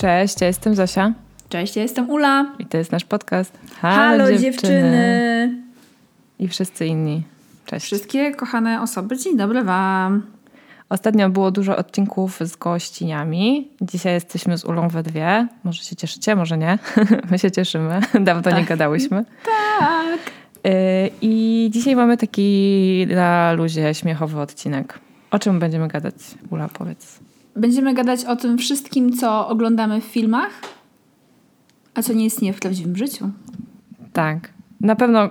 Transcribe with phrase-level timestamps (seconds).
[0.00, 1.12] Cześć, ja jestem Zosia.
[1.48, 2.46] Cześć, ja jestem Ula.
[2.58, 3.58] I to jest nasz podcast.
[3.80, 4.42] Halo, Halo dziewczyny.
[4.50, 5.62] dziewczyny.
[6.38, 7.22] I wszyscy inni.
[7.66, 7.86] Cześć.
[7.86, 10.22] Wszystkie kochane osoby, dzień dobry Wam.
[10.88, 13.68] Ostatnio było dużo odcinków z gościniami.
[13.80, 15.48] Dzisiaj jesteśmy z Ulą we dwie.
[15.64, 16.78] Może się cieszycie, może nie.
[17.30, 18.00] My się cieszymy.
[18.20, 18.56] Dawno tak.
[18.56, 19.24] nie gadałyśmy.
[19.78, 20.20] Tak.
[20.66, 24.98] Y, I dzisiaj mamy taki na luzie śmiechowy odcinek.
[25.30, 26.14] O czym będziemy gadać?
[26.50, 27.29] Ula, powiedz.
[27.56, 30.50] Będziemy gadać o tym wszystkim, co oglądamy w filmach,
[31.94, 33.30] a co nie istnieje w prawdziwym życiu.
[34.12, 34.50] Tak.
[34.80, 35.30] Na pewno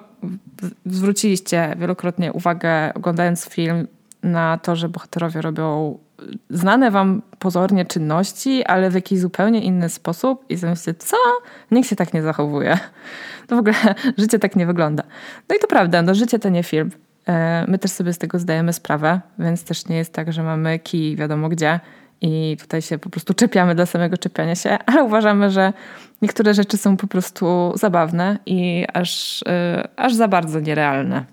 [0.86, 3.88] zwróciliście wielokrotnie uwagę, oglądając film,
[4.24, 5.98] na to, że bohaterowie robią
[6.50, 11.18] znane wam pozornie czynności, ale w jakiś zupełnie inny sposób i sobie myślicie, co?
[11.72, 12.80] Nikt się tak nie zachowuje.
[13.48, 13.76] To w ogóle
[14.18, 15.04] życie tak nie wygląda.
[15.50, 16.92] No i to prawda, no życie to nie film.
[17.28, 20.80] E, my też sobie z tego zdajemy sprawę, więc też nie jest tak, że mamy
[20.80, 21.80] kij wiadomo gdzie
[22.22, 25.74] i tutaj się po prostu czepiamy dla samego czepiania się, ale uważamy, że
[26.22, 31.26] niektóre rzeczy są po prostu zabawne i aż, yy, aż za bardzo nierealne.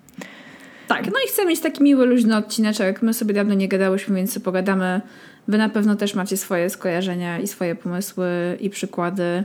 [0.89, 3.03] Tak, no i chcę mieć taki miły, luźny odcineczek.
[3.03, 5.01] My sobie dawno nie gadałyśmy, więc pogadamy.
[5.49, 9.45] Wy na pewno też macie swoje skojarzenia i swoje pomysły i przykłady.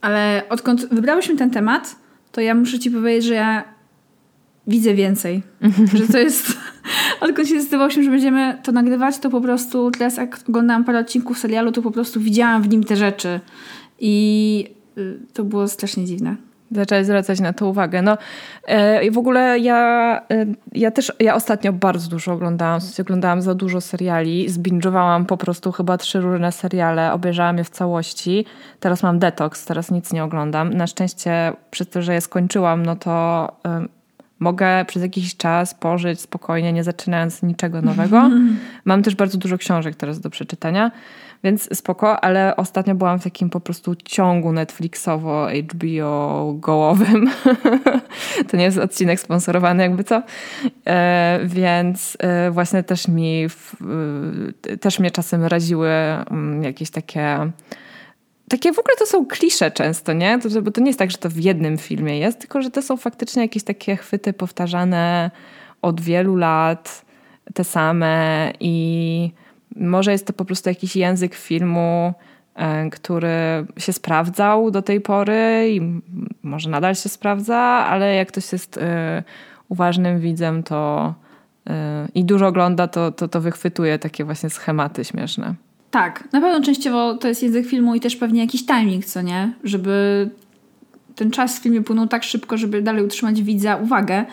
[0.00, 1.96] Ale odkąd wybrałyśmy ten temat,
[2.32, 3.64] to ja muszę ci powiedzieć, że ja
[4.70, 5.42] widzę więcej.
[5.94, 6.46] że to jest...
[7.20, 11.38] Odkąd się zdecydowałyśmy, że będziemy to nagrywać, to po prostu teraz jak oglądałam parę odcinków
[11.38, 13.40] serialu, to po prostu widziałam w nim te rzeczy.
[13.98, 14.66] I
[14.98, 16.36] y, to było strasznie dziwne
[16.70, 18.02] zaczęłaś zwracać na to uwagę.
[18.02, 18.18] No
[18.66, 23.54] e, i w ogóle ja, e, ja też, ja ostatnio bardzo dużo oglądałam, oglądałam za
[23.54, 28.44] dużo seriali, zbingowałam po prostu chyba trzy różne seriale, obejrzałam je w całości.
[28.80, 30.74] Teraz mam detoks, teraz nic nie oglądam.
[30.74, 33.46] Na szczęście przez to, że je skończyłam, no to
[34.40, 38.30] mogę przez jakiś czas pożyć spokojnie, nie zaczynając niczego nowego.
[38.84, 40.90] Mam też bardzo dużo książek teraz do przeczytania,
[41.44, 47.30] więc spoko, ale ostatnio byłam w takim po prostu ciągu Netflixowo, HBO gołowym.
[48.50, 50.22] to nie jest odcinek sponsorowany jakby co.
[50.86, 53.74] E, więc e, właśnie też mi, w,
[54.68, 57.50] e, też mnie czasem raziły mm, jakieś takie
[58.50, 60.38] takie w ogóle to są klisze często, nie?
[60.38, 62.82] To, bo to nie jest tak, że to w jednym filmie jest, tylko że to
[62.82, 65.30] są faktycznie jakieś takie chwyty powtarzane
[65.82, 67.04] od wielu lat,
[67.54, 69.32] te same i
[69.76, 72.12] może jest to po prostu jakiś język filmu,
[72.54, 75.80] e, który się sprawdzał do tej pory i
[76.42, 79.22] może nadal się sprawdza, ale jak ktoś jest e,
[79.68, 81.14] uważnym widzem, to
[81.70, 85.54] e, i dużo ogląda, to, to, to wychwytuje takie właśnie schematy śmieszne.
[85.90, 89.52] Tak, na pewno częściowo to jest język filmu i też pewnie jakiś timing, co nie?
[89.64, 90.30] Żeby
[91.14, 94.24] ten czas w filmie płynął tak szybko, żeby dalej utrzymać widza uwagę,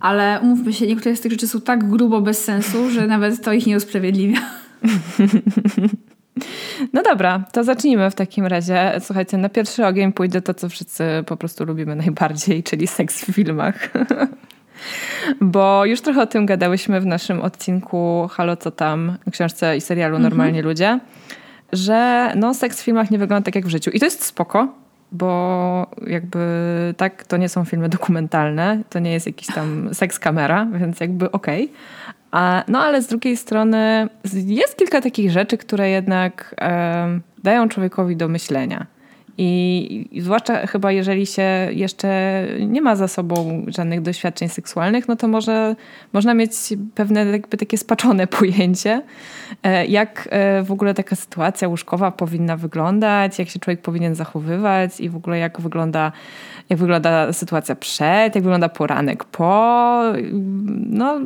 [0.00, 3.52] ale umówmy się, niektóre z tych rzeczy są tak grubo bez sensu, że nawet to
[3.52, 4.40] ich nie usprawiedliwia.
[6.92, 8.92] No dobra, to zacznijmy w takim razie.
[9.00, 13.34] Słuchajcie, na pierwszy ogień pójdzie to, co wszyscy po prostu lubimy najbardziej, czyli seks w
[13.34, 13.90] filmach.
[15.40, 20.16] Bo już trochę o tym gadałyśmy w naszym odcinku Halo co tam, książce i serialu
[20.16, 20.30] mhm.
[20.30, 21.00] Normalnie Ludzie,
[21.72, 23.90] że no, seks w filmach nie wygląda tak jak w życiu.
[23.90, 24.68] I to jest spoko,
[25.12, 30.66] bo jakby tak, to nie są filmy dokumentalne, to nie jest jakiś tam seks kamera,
[30.74, 31.72] więc jakby okej.
[32.30, 32.64] Okay.
[32.68, 38.28] no ale z drugiej strony jest kilka takich rzeczy, które jednak e, dają człowiekowi do
[38.28, 38.86] myślenia.
[39.38, 45.28] I, zwłaszcza chyba jeżeli się jeszcze nie ma za sobą żadnych doświadczeń seksualnych, no to
[45.28, 45.76] może
[46.12, 46.52] można mieć
[46.94, 49.02] pewne jakby takie spaczone pojęcie,
[49.62, 55.00] e, jak e, w ogóle taka sytuacja łóżkowa powinna wyglądać, jak się człowiek powinien zachowywać
[55.00, 56.12] i w ogóle jak wygląda,
[56.68, 60.02] jak wygląda sytuacja przed, jak wygląda poranek po.
[60.86, 61.20] No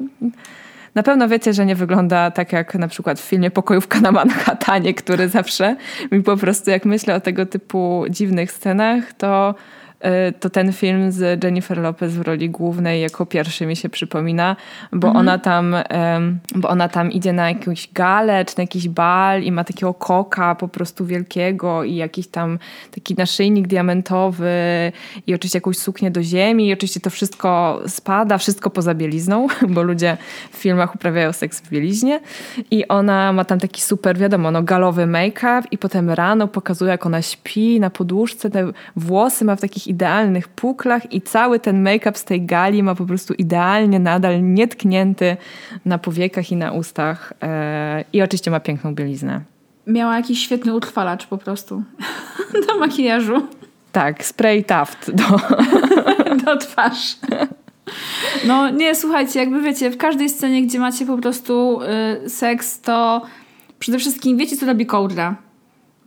[0.97, 4.95] na pewno wiecie, że nie wygląda tak jak na przykład w filmie Pokojówka na Manhattanie,
[4.95, 5.77] który zawsze
[6.13, 9.55] mi po prostu, jak myślę o tego typu dziwnych scenach, to
[10.41, 14.57] to ten film z Jennifer Lopez w roli głównej jako pierwszy mi się przypomina,
[14.93, 15.17] bo mhm.
[15.17, 15.77] ona tam
[16.55, 20.55] bo ona tam idzie na jakąś galę czy na jakiś bal i ma takiego koka
[20.55, 22.59] po prostu wielkiego i jakiś tam
[22.91, 24.53] taki naszyjnik diamentowy
[25.27, 29.83] i oczywiście jakąś suknię do ziemi i oczywiście to wszystko spada, wszystko poza bielizną, bo
[29.83, 30.17] ludzie
[30.53, 32.21] w filmach uprawiają seks w bieliźnie
[32.71, 37.07] i ona ma tam taki super, wiadomo, no galowy make-up i potem rano pokazuje jak
[37.07, 42.19] ona śpi na podłóżce, te włosy ma w takich idealnych puklach i cały ten make-up
[42.19, 45.37] z tej gali ma po prostu idealnie nadal nietknięty
[45.85, 49.41] na powiekach i na ustach e, i oczywiście ma piękną bieliznę.
[49.87, 51.83] Miała jakiś świetny utrwalacz po prostu
[52.67, 53.47] do makijażu.
[53.93, 55.25] Tak, spray Taft do,
[56.45, 57.17] do twarz.
[58.47, 61.81] No nie, słuchajcie, jakby wiecie, w każdej scenie, gdzie macie po prostu
[62.25, 63.23] y, seks, to
[63.79, 65.37] przede wszystkim wiecie, co robi kołdra.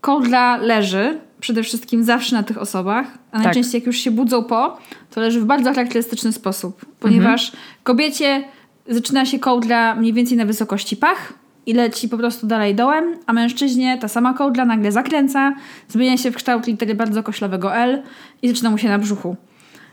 [0.02, 3.44] Kołdra leży przede wszystkim zawsze na tych osobach, a tak.
[3.44, 4.78] najczęściej jak już się budzą po,
[5.10, 7.64] to leży w bardzo charakterystyczny sposób, ponieważ mhm.
[7.84, 8.44] kobiecie
[8.88, 11.34] zaczyna się kołdra mniej więcej na wysokości pach
[11.66, 15.56] i leci po prostu dalej dołem, a mężczyźnie ta sama kołdra nagle zakręca,
[15.88, 18.02] zmienia się w kształt litery bardzo koślowego L
[18.42, 19.36] i zaczyna mu się na brzuchu.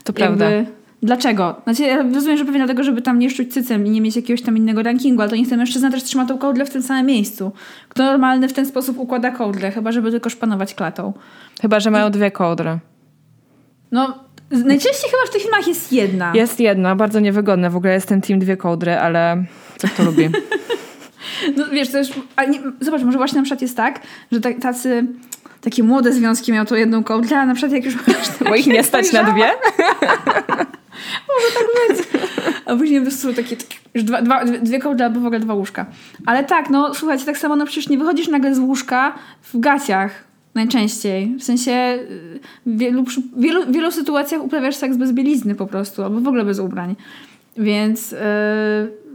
[0.03, 0.71] To Jakby, prawda.
[1.03, 1.61] Dlaczego?
[1.63, 4.41] Znaczy, ja rozumiem, że pewnie dlatego, żeby tam nie szczuć cycem i nie mieć jakiegoś
[4.41, 7.05] tam innego rankingu, ale to niech ten mężczyzna też trzyma tą kołdrę w tym samym
[7.05, 7.51] miejscu.
[7.89, 11.13] Kto normalny w ten sposób układa kołdrę, chyba żeby tylko szpanować klatą.
[11.61, 12.79] Chyba, że mają dwie kołdry.
[13.91, 14.19] No,
[14.51, 16.31] najczęściej chyba w tych filmach jest jedna.
[16.35, 17.69] Jest jedna, bardzo niewygodne.
[17.69, 19.43] W ogóle jest ten team dwie kołdry, ale
[19.77, 20.29] co kto lubi.
[21.57, 22.07] no wiesz, to już...
[22.49, 24.01] Nie, zobacz, może właśnie na przykład jest tak,
[24.31, 25.07] że tacy
[25.61, 27.95] takie młode związki miał to jedną kołdrę, a na przykład jak już...
[28.49, 29.49] Bo ich nie stać na dwie?
[31.27, 31.67] Może tak
[31.97, 32.07] być.
[32.65, 33.55] A później po prostu takie,
[33.93, 35.85] już dwa, dwa, dwie kołdry albo w ogóle dwa łóżka.
[36.25, 40.23] Ale tak, no słuchajcie, tak samo no przecież nie wychodzisz nagle z łóżka w gaciach
[40.55, 41.35] najczęściej.
[41.39, 43.05] W sensie y, w wielu,
[43.37, 46.95] wielu, wielu sytuacjach uprawiasz seks bez bielizny po prostu, albo w ogóle bez ubrań.
[47.57, 48.11] Więc...
[48.11, 49.06] Yy,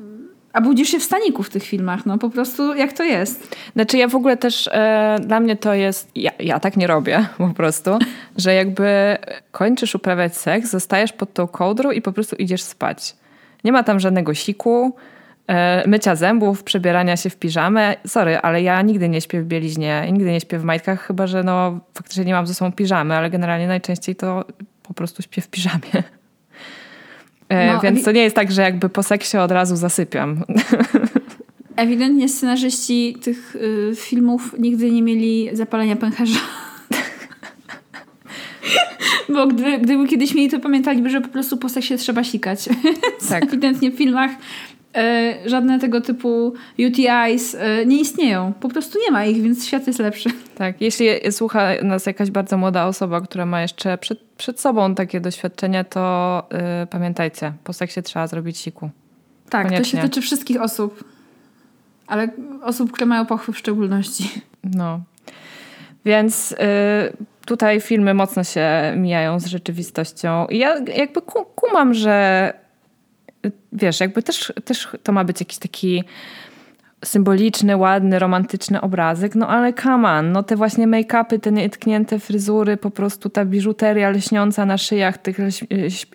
[0.53, 3.57] a budzisz się w staniku w tych filmach, no po prostu jak to jest.
[3.73, 7.27] Znaczy ja w ogóle też, e, dla mnie to jest, ja, ja tak nie robię
[7.39, 7.99] po prostu,
[8.37, 9.17] że jakby
[9.51, 13.17] kończysz uprawiać seks, zostajesz pod tą kołdrą i po prostu idziesz spać.
[13.65, 14.97] Nie ma tam żadnego siku,
[15.47, 17.97] e, mycia zębów, przebierania się w piżamę.
[18.07, 21.43] Sorry, ale ja nigdy nie śpię w bieliźnie, nigdy nie śpię w majtkach, chyba że
[21.43, 24.45] no faktycznie nie mam ze sobą piżamy, ale generalnie najczęściej to
[24.83, 26.03] po prostu śpię w piżamie.
[27.53, 30.45] E, no, Więc to nie jest tak, że jakby po seksie od razu zasypiam.
[31.77, 36.41] Ewidentnie scenarzyści tych y, filmów nigdy nie mieli zapalenia pęcherza.
[39.35, 42.69] Bo gdyby, gdyby kiedyś mieli, to pamiętaliby, że po prostu po seksie trzeba sikać.
[43.29, 43.43] tak.
[43.43, 44.31] Ewidentnie w filmach
[45.47, 46.55] żadne tego typu
[46.89, 48.53] UTIs e, nie istnieją.
[48.61, 50.31] Po prostu nie ma ich, więc świat jest lepszy.
[50.55, 55.21] Tak, jeśli słucha nas jakaś bardzo młoda osoba, która ma jeszcze przed, przed sobą takie
[55.21, 56.43] doświadczenia, to
[56.83, 58.91] y, pamiętajcie, po seksie trzeba zrobić siku.
[59.51, 59.85] Tak, Koniecznie.
[59.85, 61.05] to się tyczy wszystkich osób.
[62.07, 62.29] Ale
[62.63, 64.31] osób, które mają pochwy w szczególności.
[64.65, 65.01] No.
[66.05, 66.55] Więc
[67.47, 70.47] tutaj filmy mocno się mijają z rzeczywistością.
[70.47, 71.21] I ja jakby
[71.55, 72.53] kumam, że
[73.73, 76.05] wiesz, jakby też, też to ma być jakiś taki
[77.05, 82.77] symboliczny, ładny, romantyczny obrazek, no ale come on, no te właśnie make-upy, te nietknięte fryzury,
[82.77, 85.39] po prostu ta biżuteria lśniąca na szyjach tych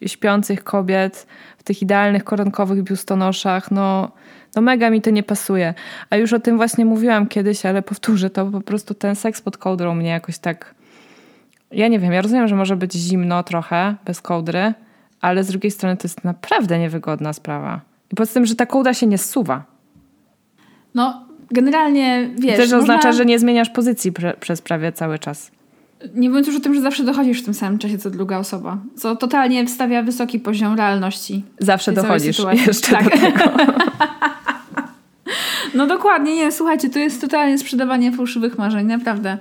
[0.05, 1.27] śpiących kobiet
[1.57, 4.11] w tych idealnych koronkowych biustonoszach, no,
[4.55, 5.73] no mega mi to nie pasuje.
[6.09, 9.57] A już o tym właśnie mówiłam kiedyś, ale powtórzę to, po prostu ten seks pod
[9.57, 10.75] kołdrą mnie jakoś tak...
[11.71, 14.73] Ja nie wiem, ja rozumiem, że może być zimno trochę bez kołdry,
[15.21, 17.81] ale z drugiej strony to jest naprawdę niewygodna sprawa.
[18.11, 19.63] I poza tym, że ta kołdra się nie zsuwa.
[20.95, 22.53] No, generalnie wiesz.
[22.53, 22.77] I też można...
[22.77, 25.51] oznacza, że nie zmieniasz pozycji pre, przez prawie cały czas.
[26.15, 28.77] Nie mówiąc już o tym, że zawsze dochodzisz w tym samym czasie co druga osoba,
[28.95, 31.43] co totalnie wstawia wysoki poziom realności.
[31.59, 33.03] Zawsze dochodzisz jeszcze tak.
[33.03, 33.43] do tego.
[35.75, 39.37] no dokładnie, nie, słuchajcie, to jest totalnie sprzedawanie fałszywych marzeń, naprawdę.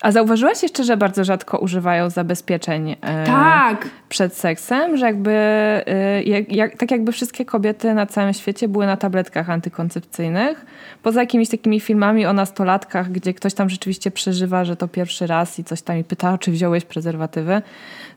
[0.00, 3.88] A zauważyłaś jeszcze, że bardzo rzadko używają zabezpieczeń e, tak.
[4.08, 4.96] przed seksem?
[4.96, 9.50] Że jakby, e, jak, jak, tak jakby wszystkie kobiety na całym świecie były na tabletkach
[9.50, 10.66] antykoncepcyjnych.
[11.02, 15.58] Poza jakimiś takimi filmami o nastolatkach, gdzie ktoś tam rzeczywiście przeżywa, że to pierwszy raz
[15.58, 17.62] i coś tam i pyta, czy wziąłeś prezerwatywy,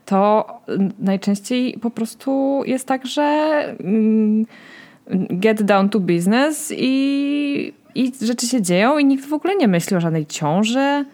[0.04, 0.46] to
[0.98, 3.22] najczęściej po prostu jest tak, że
[3.80, 4.46] mm,
[5.30, 9.96] get down to business i, i rzeczy się dzieją i nikt w ogóle nie myśli
[9.96, 11.04] o żadnej ciąży,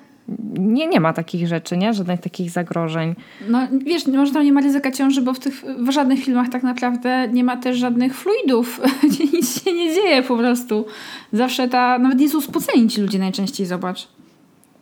[0.58, 1.94] nie, nie ma takich rzeczy, nie?
[1.94, 3.14] Żadnych takich zagrożeń.
[3.48, 6.62] No wiesz, może tam nie ma ryzyka ciąży, bo w tych w żadnych filmach tak
[6.62, 8.80] naprawdę nie ma też żadnych fluidów.
[9.32, 10.86] Nic się nie dzieje po prostu.
[11.32, 14.08] Zawsze ta, nawet nie są spoceni ci ludzie najczęściej, zobacz.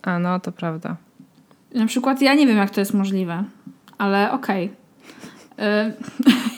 [0.03, 0.97] A no, to prawda.
[1.75, 3.45] Na przykład ja nie wiem, jak to jest możliwe.
[3.99, 4.71] ale okej.
[5.57, 5.93] Okay.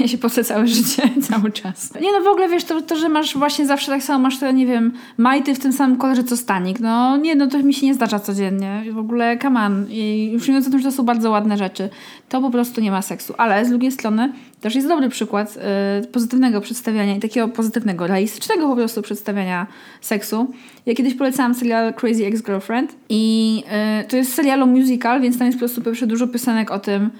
[0.00, 1.94] Ja się pocę całe życie, cały czas.
[2.00, 4.52] Nie no, w ogóle wiesz, to, to, że masz właśnie zawsze tak samo, masz te,
[4.52, 6.80] nie wiem, majty w tym samym kolorze co stanik.
[6.80, 8.84] No nie, no to mi się nie zdarza codziennie.
[8.92, 9.86] W ogóle, come on.
[9.90, 11.88] I już mówiąc o tym, że to są bardzo ładne rzeczy,
[12.28, 13.34] to po prostu nie ma seksu.
[13.38, 15.58] Ale z drugiej strony też jest dobry przykład
[16.04, 19.66] y, pozytywnego przedstawiania i takiego pozytywnego, realistycznego po prostu przedstawiania
[20.00, 20.54] seksu.
[20.86, 23.64] Ja kiedyś polecałam serial Crazy Ex-Girlfriend i
[24.02, 27.10] y, to jest serialu musical, więc tam jest po prostu pierwsze dużo piosenek o tym,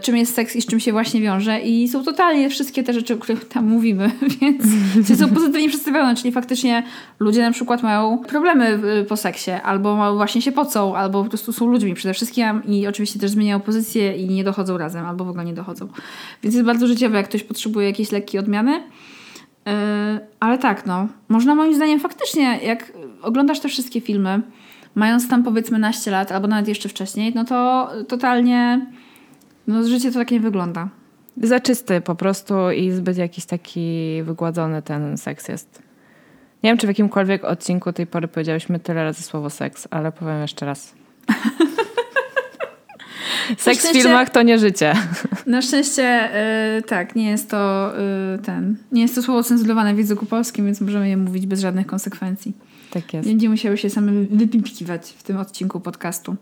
[0.00, 3.14] czym jest seks i z czym się właśnie wiąże i są totalnie wszystkie te rzeczy,
[3.14, 4.10] o których tam mówimy,
[4.40, 4.62] więc
[5.18, 6.82] są pozytywnie przedstawione, czyli faktycznie
[7.18, 11.66] ludzie na przykład mają problemy po seksie, albo właśnie się pocą, albo po prostu są
[11.66, 15.44] ludźmi przede wszystkim i oczywiście też zmieniają pozycję i nie dochodzą razem, albo w ogóle
[15.44, 15.88] nie dochodzą.
[16.42, 18.82] Więc jest bardzo życiowe, jak ktoś potrzebuje jakiejś lekkiej odmiany.
[19.66, 21.08] E, ale tak, no.
[21.28, 24.40] Można moim zdaniem faktycznie, jak oglądasz te wszystkie filmy,
[24.94, 28.86] mając tam powiedzmy naście lat, albo nawet jeszcze wcześniej, no to totalnie
[29.66, 30.88] no życie to tak nie wygląda.
[31.42, 35.82] Za czysty po prostu i zbyt jakiś taki wygładzony ten seks jest.
[36.62, 40.40] Nie wiem, czy w jakimkolwiek odcinku tej pory powiedziałyśmy tyle razy słowo seks, ale powiem
[40.40, 40.94] jeszcze raz.
[43.58, 44.94] Seks w filmach to nie życie.
[45.46, 46.30] Na szczęście
[46.74, 47.92] yy, tak, nie jest to
[48.32, 48.76] yy, ten.
[48.92, 52.52] Nie jest to słowo cenzurowane w języku polskim, więc możemy je mówić bez żadnych konsekwencji.
[52.90, 53.28] Tak jest.
[53.28, 56.36] Będziemy musiały się same wypipikiwać w tym odcinku podcastu.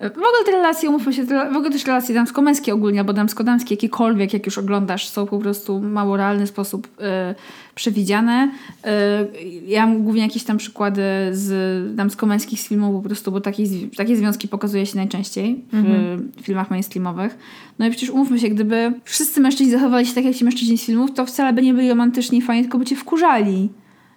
[0.00, 4.32] W ogóle te relacje, umówmy się, w ogóle też relacje damsko-męskie ogólnie, albo damsko-damskie, jakiekolwiek,
[4.32, 7.34] jak już oglądasz, są po prostu mało realny sposób y,
[7.74, 8.50] przewidziane.
[8.86, 8.90] Y,
[9.66, 13.64] ja mam głównie jakieś tam przykłady z damsko-męskich z filmów po prostu, bo takie,
[13.96, 16.32] takie związki pokazuje się najczęściej w mhm.
[16.42, 17.38] filmach mainstreamowych.
[17.78, 20.86] No i przecież umówmy się, gdyby wszyscy mężczyźni zachowali się tak jak ci mężczyźni z
[20.86, 23.68] filmów, to wcale by nie byli romantyczni i fajni, tylko by cię wkurzali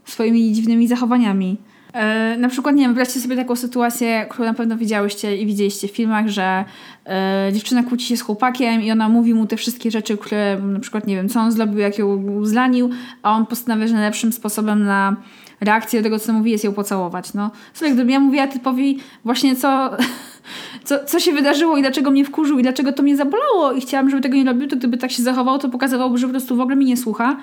[0.06, 1.58] swoimi dziwnymi zachowaniami.
[1.98, 5.88] E, na przykład, nie wiem, wyobraźcie sobie taką sytuację, którą na pewno widziałyście i widzieliście
[5.88, 6.66] w filmach, że
[7.06, 10.80] e, dziewczyna kłóci się z chłopakiem i ona mówi mu te wszystkie rzeczy, które na
[10.80, 12.90] przykład, nie wiem, co on zrobił, jak ją zlanił,
[13.24, 15.16] a on postanawia, że najlepszym sposobem na
[15.62, 17.34] reakcję do tego, co mówi, jest ją pocałować.
[17.34, 19.90] No, słuchaj, gdybym ja mówiła typowi właśnie co,
[20.88, 24.10] co, co się wydarzyło i dlaczego mnie wkurzył i dlaczego to mnie zabolało i chciałam,
[24.10, 26.62] żeby tego nie robił, to gdyby tak się zachował, to pokazywałoby, że po prostu w
[26.62, 27.38] ogóle mi nie słucha,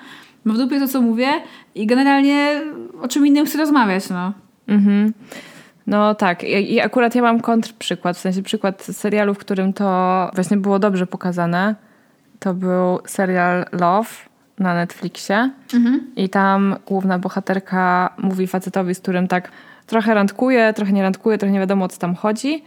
[0.45, 1.27] ma w dupie to, co mówię
[1.75, 2.61] i generalnie
[3.01, 4.44] o czym innym chcę rozmawiać, no.
[4.67, 5.13] Mhm.
[5.87, 10.57] No tak, I, akurat ja mam kontrprzykład, w sensie przykład serialu, w którym to właśnie
[10.57, 11.75] było dobrze pokazane.
[12.39, 14.09] To był serial Love
[14.59, 16.01] na Netflixie mhm.
[16.15, 19.51] i tam główna bohaterka mówi facetowi, z którym tak
[19.87, 22.63] trochę randkuje, trochę nie randkuje, trochę nie wiadomo o co tam chodzi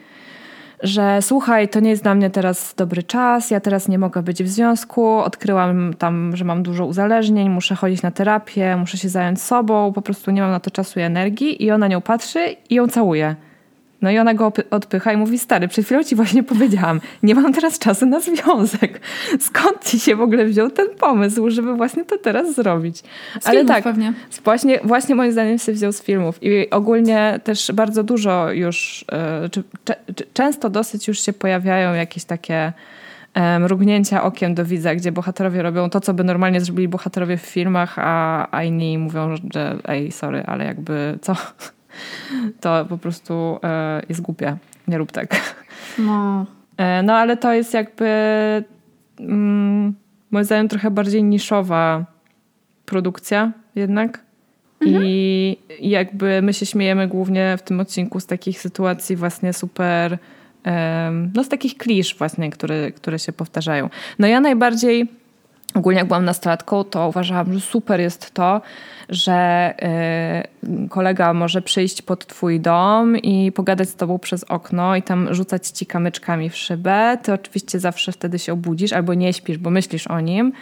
[0.83, 4.43] że słuchaj, to nie jest dla mnie teraz dobry czas, ja teraz nie mogę być
[4.43, 9.43] w związku, odkryłam tam, że mam dużo uzależnień, muszę chodzić na terapię, muszę się zająć
[9.43, 12.75] sobą, po prostu nie mam na to czasu i energii i ona nią patrzy i
[12.75, 13.37] ją całuje.
[14.03, 17.53] No i ona go odpycha i mówi, stary, przed chwilą ci właśnie powiedziałam, nie mam
[17.53, 19.01] teraz czasu na związek.
[19.41, 23.03] Skąd ci się w ogóle wziął ten pomysł, żeby właśnie to teraz zrobić?
[23.41, 24.13] Z Ale tak, pewnie.
[24.45, 26.39] Właśnie, właśnie moim zdaniem się wziął z filmów.
[26.43, 29.95] I ogólnie też bardzo dużo już, e, czy, czy,
[30.33, 32.73] często dosyć już się pojawiają jakieś takie
[33.61, 37.95] mrugnięcia okiem do widza, gdzie bohaterowie robią to, co by normalnie zrobili bohaterowie w filmach,
[37.99, 41.37] a, a inni mówią, że ej, sorry, ale jakby co?
[42.61, 44.57] To po prostu e, jest głupie.
[44.89, 45.55] Nie rób tak.
[45.99, 46.47] No.
[46.77, 48.09] E, no ale to jest jakby
[49.21, 49.95] mm,
[50.31, 52.05] moim zdaniem trochę bardziej niszowa
[52.87, 54.21] produkcja jednak.
[54.81, 55.05] Mhm.
[55.07, 60.19] I jakby my się śmiejemy głównie w tym odcinku z takich sytuacji właśnie super,
[61.35, 63.91] no z takich klisz właśnie, które, które się powtarzają.
[64.19, 65.09] No ja najbardziej,
[65.75, 68.61] ogólnie jak byłam nastolatką, to uważałam, że super jest to,
[69.09, 69.75] że
[70.58, 70.58] y,
[70.91, 75.69] kolega może przyjść pod twój dom i pogadać z tobą przez okno i tam rzucać
[75.69, 77.19] ci kamyczkami w szybę.
[77.23, 80.53] Ty oczywiście zawsze wtedy się obudzisz albo nie śpisz, bo myślisz o nim,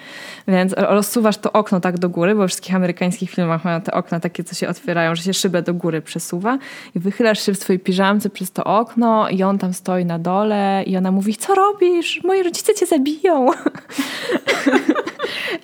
[0.48, 4.20] więc rozsuwasz to okno tak do góry, bo w wszystkich amerykańskich filmach mają te okna
[4.20, 6.58] takie, co się otwierają, że się szybę do góry przesuwa
[6.94, 10.84] i wychylasz się w swojej piżamce przez to okno i on tam stoi na dole
[10.86, 12.20] i ona mówi, co robisz?
[12.24, 13.46] Moi rodzice cię zabiją.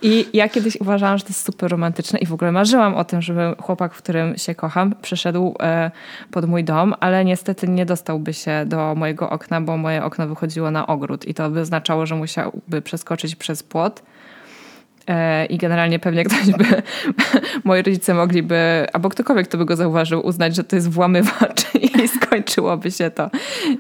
[0.02, 3.22] I ja kiedyś uważałam, że to jest super romantyczne i w ogóle marzyłam o tym,
[3.22, 5.90] żeby chłopak, w którym się kocham, przyszedł e,
[6.30, 10.70] pod mój dom, ale niestety nie dostałby się do mojego okna, bo moje okno wychodziło
[10.70, 14.02] na ogród i to by oznaczało, że musiałby przeskoczyć przez płot.
[15.08, 16.64] E, I generalnie pewnie ktoś by,
[17.64, 22.08] moi rodzice mogliby, albo ktokolwiek, kto by go zauważył, uznać, że to jest włamywacz i
[22.08, 23.30] skończyłoby się to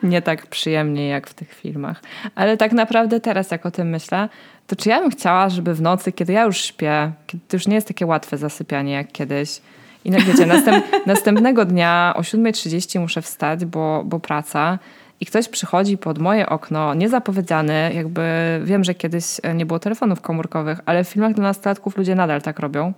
[0.02, 2.02] nie tak przyjemnie jak w tych filmach.
[2.34, 4.28] Ale tak naprawdę teraz, jak o tym myślę,
[4.66, 7.66] to czy ja bym chciała, żeby w nocy, kiedy ja już śpię, kiedy to już
[7.66, 9.60] nie jest takie łatwe zasypianie jak kiedyś,
[10.04, 14.78] i wiecie, następ, następnego dnia o 7.30 muszę wstać, bo, bo praca.
[15.22, 18.22] I ktoś przychodzi pod moje okno, niezapowiedziany, jakby
[18.64, 19.24] wiem, że kiedyś
[19.54, 22.92] nie było telefonów komórkowych, ale w filmach dla nastolatków ludzie nadal tak robią,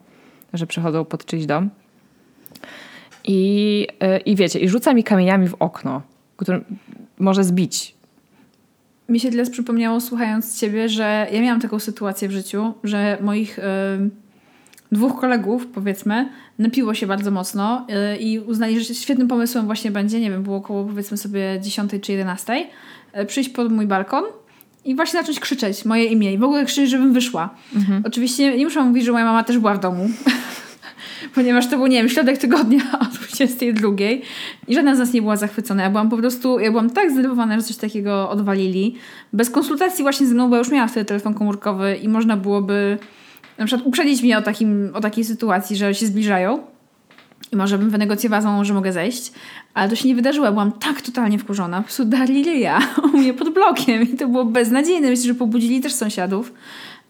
[0.53, 1.71] że przychodzą pod czyjś dom.
[3.25, 6.03] I, y, I wiecie, i rzuca mi kamieniami w okno,
[6.37, 6.61] które
[7.19, 7.95] może zbić.
[9.09, 13.59] Mi się tyle przypomniało, słuchając ciebie, że ja miałam taką sytuację w życiu, że moich
[13.59, 13.63] y,
[14.93, 20.21] dwóch kolegów, powiedzmy, napiło się bardzo mocno y, i uznali, że świetnym pomysłem właśnie będzie,
[20.21, 22.67] nie wiem, było około powiedzmy sobie 10 czy 11,
[23.21, 24.25] y, przyjść pod mój balkon
[24.85, 27.55] i właśnie zacząć krzyczeć moje imię i w ogóle krzyczeć, żebym wyszła.
[27.77, 28.03] Mhm.
[28.07, 30.09] Oczywiście nie muszę mówić, że moja mama też była w domu,
[31.35, 33.89] ponieważ to był, nie wiem, środek tygodnia o 22
[34.69, 35.83] i żadna z nas nie była zachwycona.
[35.83, 38.95] Ja byłam po prostu, ja byłam tak zdenerwowana, że coś takiego odwalili.
[39.33, 42.99] Bez konsultacji właśnie ze mną, bo ja już miałam wtedy telefon komórkowy i można byłoby
[43.59, 46.59] na przykład uprzedzić mnie o, takim, o takiej sytuacji, że się zbliżają
[47.53, 49.33] i może bym wynegocjowała że mogę zejść,
[49.75, 50.53] ale to się nie wydarzyło.
[50.53, 51.77] Byłam tak totalnie wkurzona.
[51.77, 52.45] Po prostu darli
[53.05, 55.11] u mnie pod blokiem i to było beznadziejne.
[55.11, 56.53] Myślę, że pobudzili też sąsiadów.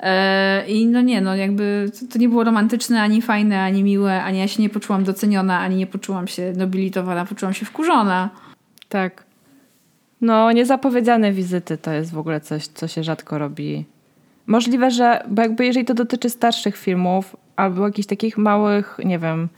[0.00, 4.22] E, I no nie, no jakby to, to, nie było romantyczne, ani fajne, ani miłe,
[4.22, 8.30] ani ja się nie poczułam doceniona, ani nie poczułam się nobilitowana, poczułam się wkurzona.
[8.88, 9.24] Tak.
[10.20, 13.84] No, niezapowiedziane wizyty to jest w ogóle coś, co się rzadko robi.
[14.46, 19.48] Możliwe, że, bo jakby jeżeli to dotyczy starszych filmów, albo jakichś takich małych, nie wiem,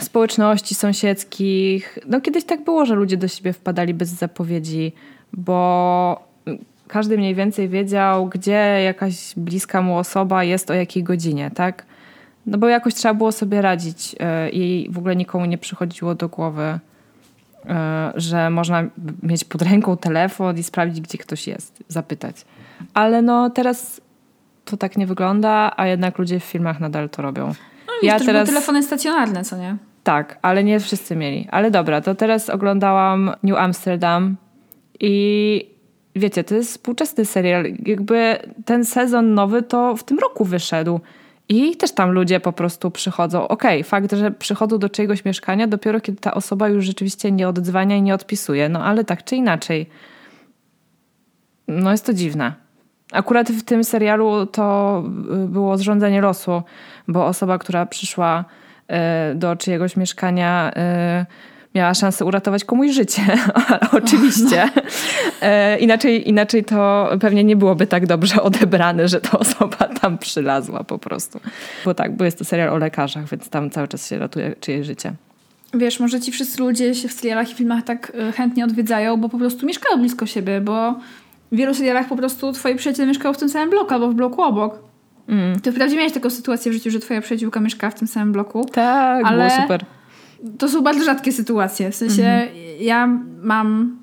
[0.00, 1.98] społeczności sąsiedzkich.
[2.06, 4.92] No kiedyś tak było, że ludzie do siebie wpadali bez zapowiedzi,
[5.32, 6.28] bo
[6.88, 11.86] każdy mniej więcej wiedział, gdzie jakaś bliska mu osoba jest o jakiej godzinie, tak?
[12.46, 16.28] No bo jakoś trzeba było sobie radzić e, i w ogóle nikomu nie przychodziło do
[16.28, 16.78] głowy,
[17.66, 18.84] e, że można
[19.22, 22.44] mieć pod ręką telefon i sprawdzić, gdzie ktoś jest, zapytać.
[22.94, 24.00] Ale no teraz
[24.64, 27.46] to tak nie wygląda, a jednak ludzie w filmach nadal to robią.
[27.86, 28.48] No, ja teraz...
[28.48, 29.76] telefony stacjonarne, co nie?
[30.04, 31.48] Tak, ale nie wszyscy mieli.
[31.50, 34.36] Ale dobra, to teraz oglądałam New Amsterdam
[35.00, 35.66] i
[36.16, 37.64] wiecie, to jest współczesny serial.
[37.86, 41.00] Jakby ten sezon nowy to w tym roku wyszedł.
[41.48, 43.48] I też tam ludzie po prostu przychodzą.
[43.48, 47.48] Okej, okay, fakt, że przychodzą do czyjegoś mieszkania dopiero kiedy ta osoba już rzeczywiście nie
[47.48, 48.68] odzwania i nie odpisuje.
[48.68, 49.86] No ale tak czy inaczej.
[51.68, 52.54] No jest to dziwne.
[53.12, 55.02] Akurat w tym serialu to
[55.44, 56.62] y, było zrządzenie losu,
[57.08, 58.44] bo osoba, która przyszła
[58.90, 60.72] y, do czyjegoś mieszkania
[61.22, 61.26] y,
[61.74, 63.22] miała szansę uratować komuś życie,
[64.02, 64.70] oczywiście.
[64.76, 64.82] No.
[65.42, 70.84] E, inaczej, inaczej to pewnie nie byłoby tak dobrze odebrane, że ta osoba tam przylazła
[70.84, 71.40] po prostu.
[71.84, 74.86] Bo tak, bo jest to serial o lekarzach, więc tam cały czas się ratuje czyjeś
[74.86, 75.12] życie.
[75.74, 79.38] Wiesz, może ci wszyscy ludzie się w serialach i filmach tak chętnie odwiedzają, bo po
[79.38, 80.94] prostu mieszkają blisko siebie, bo
[81.52, 84.42] w wielu serialach po prostu twoi przyjaciele mieszkają w tym samym bloku albo w bloku
[84.42, 84.78] obok.
[85.28, 85.60] Mm.
[85.60, 88.64] Ty wprawdzie miałeś taką sytuację w życiu, że twoja przyjaciółka mieszka w tym samym bloku.
[88.72, 89.48] Tak, ale...
[89.48, 89.84] było super
[90.58, 91.90] to są bardzo rzadkie sytuacje.
[91.90, 92.50] W sensie mhm.
[92.80, 94.00] ja mam.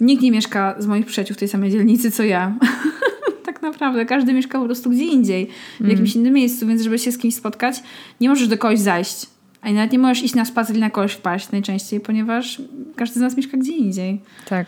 [0.00, 2.54] Nikt nie mieszka z moich przyjaciół w tej samej dzielnicy co ja.
[3.46, 4.06] tak naprawdę.
[4.06, 5.90] Każdy mieszka po prostu gdzie indziej, w mhm.
[5.90, 7.82] jakimś innym miejscu, więc żeby się z kimś spotkać,
[8.20, 9.26] nie możesz do kogoś zajść.
[9.60, 12.62] A nawet nie możesz iść na spacer i na kogoś wpaść najczęściej, ponieważ
[12.96, 14.20] każdy z nas mieszka gdzie indziej.
[14.48, 14.66] Tak.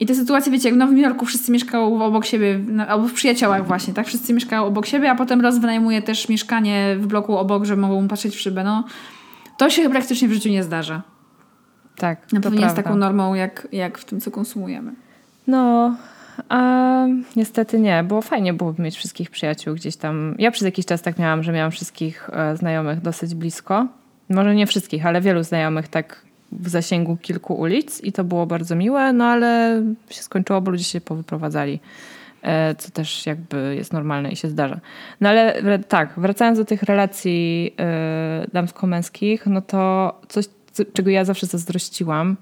[0.00, 3.66] I te sytuacje, wiecie, jak w Nowym Jorku wszyscy mieszkają obok siebie, albo w przyjaciołach
[3.66, 4.06] właśnie, tak?
[4.06, 8.08] Wszyscy mieszkają obok siebie, a potem raz wynajmuje też mieszkanie w bloku obok, że mogą
[8.08, 8.64] patrzeć w szybę.
[8.64, 8.84] No,
[9.58, 11.02] to się praktycznie w życiu nie zdarza.
[11.96, 12.32] Tak.
[12.32, 14.92] Na pewno nie jest taką normą, jak, jak w tym, co konsumujemy.
[15.46, 15.96] No,
[16.48, 17.04] a
[17.36, 20.34] niestety nie, bo fajnie byłoby mieć wszystkich przyjaciół gdzieś tam.
[20.38, 23.86] Ja przez jakiś czas tak miałam, że miałam wszystkich e, znajomych dosyć blisko.
[24.30, 28.76] Może nie wszystkich, ale wielu znajomych tak w zasięgu kilku ulic i to było bardzo
[28.76, 31.80] miłe, no ale się skończyło, bo ludzie się powyprowadzali.
[32.42, 34.80] E, co też jakby jest normalne i się zdarza.
[35.20, 40.44] No ale tak, wracając do tych relacji e, damsko-męskich, no to coś,
[40.92, 42.36] czego ja zawsze zazdrościłam,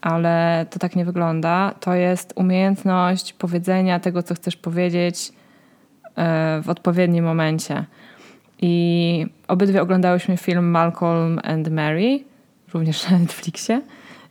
[0.00, 5.32] ale to tak nie wygląda, to jest umiejętność powiedzenia tego, co chcesz powiedzieć
[6.16, 7.84] e, w odpowiednim momencie.
[8.62, 12.24] I obydwie oglądałyśmy film Malcolm and Mary,
[12.74, 13.80] również na Netflixie.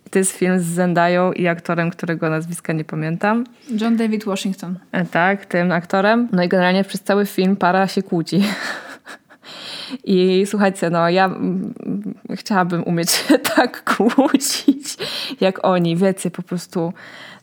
[0.10, 3.46] To jest film z Zendają i aktorem, którego nazwiska nie pamiętam.
[3.82, 4.80] John David Washington.
[4.92, 6.28] E, tak, tym aktorem.
[6.32, 8.44] No i generalnie przez cały film para się kłóci.
[10.04, 11.36] I słuchajcie, no ja
[12.36, 14.98] chciałabym umieć się tak kłócić
[15.42, 16.94] jak oni, wiecie, po prostu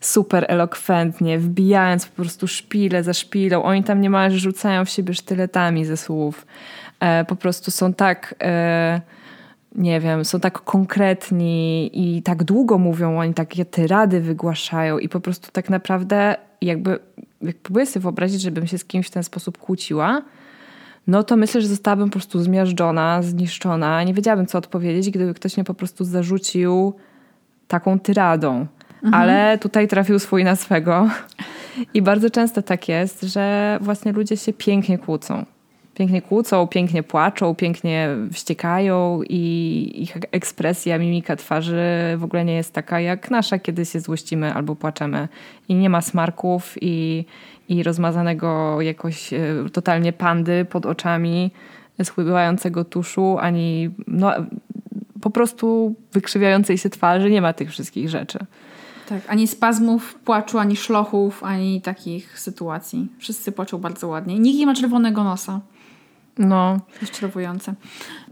[0.01, 3.63] super elokwentnie, wbijając po prostu szpilę za szpilą.
[3.63, 6.45] Oni tam niemalże rzucają w siebie sztyletami ze słów.
[6.99, 8.35] E, po prostu są tak...
[8.43, 9.01] E,
[9.75, 15.19] nie wiem, są tak konkretni i tak długo mówią, oni takie tyrady wygłaszają i po
[15.19, 16.99] prostu tak naprawdę jakby,
[17.41, 20.21] jak próbuję sobie wyobrazić, żebym się z kimś w ten sposób kłóciła,
[21.07, 24.03] no to myślę, że zostałabym po prostu zmiażdżona, zniszczona.
[24.03, 26.93] Nie wiedziałabym, co odpowiedzieć, gdyby ktoś mnie po prostu zarzucił
[27.67, 28.67] taką tyradą.
[29.03, 29.13] mhm.
[29.13, 31.09] ale tutaj trafił swój na swego.
[31.93, 35.45] I bardzo często tak jest, że właśnie ludzie się pięknie kłócą.
[35.99, 41.83] Pięknie kłócą, pięknie płaczą, pięknie wściekają i ich ekspresja, mimika twarzy
[42.17, 45.27] w ogóle nie jest taka jak nasza, kiedy się złościmy albo płaczemy.
[45.69, 47.25] I nie ma smarków i,
[47.69, 49.39] i rozmazanego jakoś e,
[49.73, 51.51] totalnie pandy pod oczami,
[52.03, 54.31] schłybającego tuszu, ani no,
[55.21, 57.31] po prostu wykrzywiającej się twarzy.
[57.31, 58.39] Nie ma tych wszystkich rzeczy.
[59.09, 63.07] Tak, ani spazmów płaczu, ani szlochów, ani takich sytuacji.
[63.17, 64.39] Wszyscy płaczą bardzo ładnie.
[64.39, 65.59] Nikt nie ma czerwonego nosa.
[66.39, 66.79] No.
[67.01, 67.73] Rozczarowujące.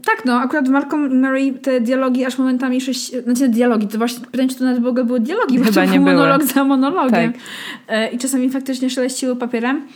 [0.04, 3.12] Tak, no, akurat w Malcolm Mary te dialogi aż momentami sześć...
[3.24, 6.00] Znaczy dialogi, to właśnie pytanie, czy to nawet w ogóle były dialogi, Chyba bo nie
[6.00, 7.32] był monolog za monologiem.
[7.32, 7.42] Tak.
[7.88, 9.86] E, I czasami faktycznie szeleściły papierem,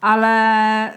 [0.00, 0.92] ale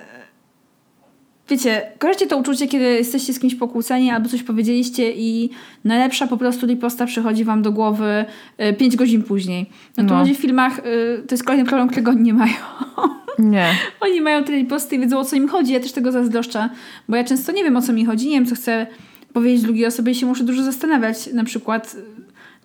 [1.49, 5.49] wiecie, kojarzycie to uczucie, kiedy jesteście z kimś pokłóceni albo coś powiedzieliście i
[5.83, 8.25] najlepsza po prostu riposta przychodzi wam do głowy
[8.57, 9.69] e, pięć godzin później.
[9.97, 10.19] No to No.
[10.19, 10.83] ludzie w filmach, e,
[11.27, 12.53] to jest kolejny problem, którego nie mają.
[13.39, 13.67] Nie.
[14.01, 15.73] Oni mają te riposty i wiedzą o co im chodzi.
[15.73, 16.69] Ja też tego zazdroszczę,
[17.09, 18.87] bo ja często nie wiem o co mi chodzi, nie wiem co chcę
[19.33, 21.27] powiedzieć drugiej osobie i się muszę dużo zastanawiać.
[21.33, 21.95] Na przykład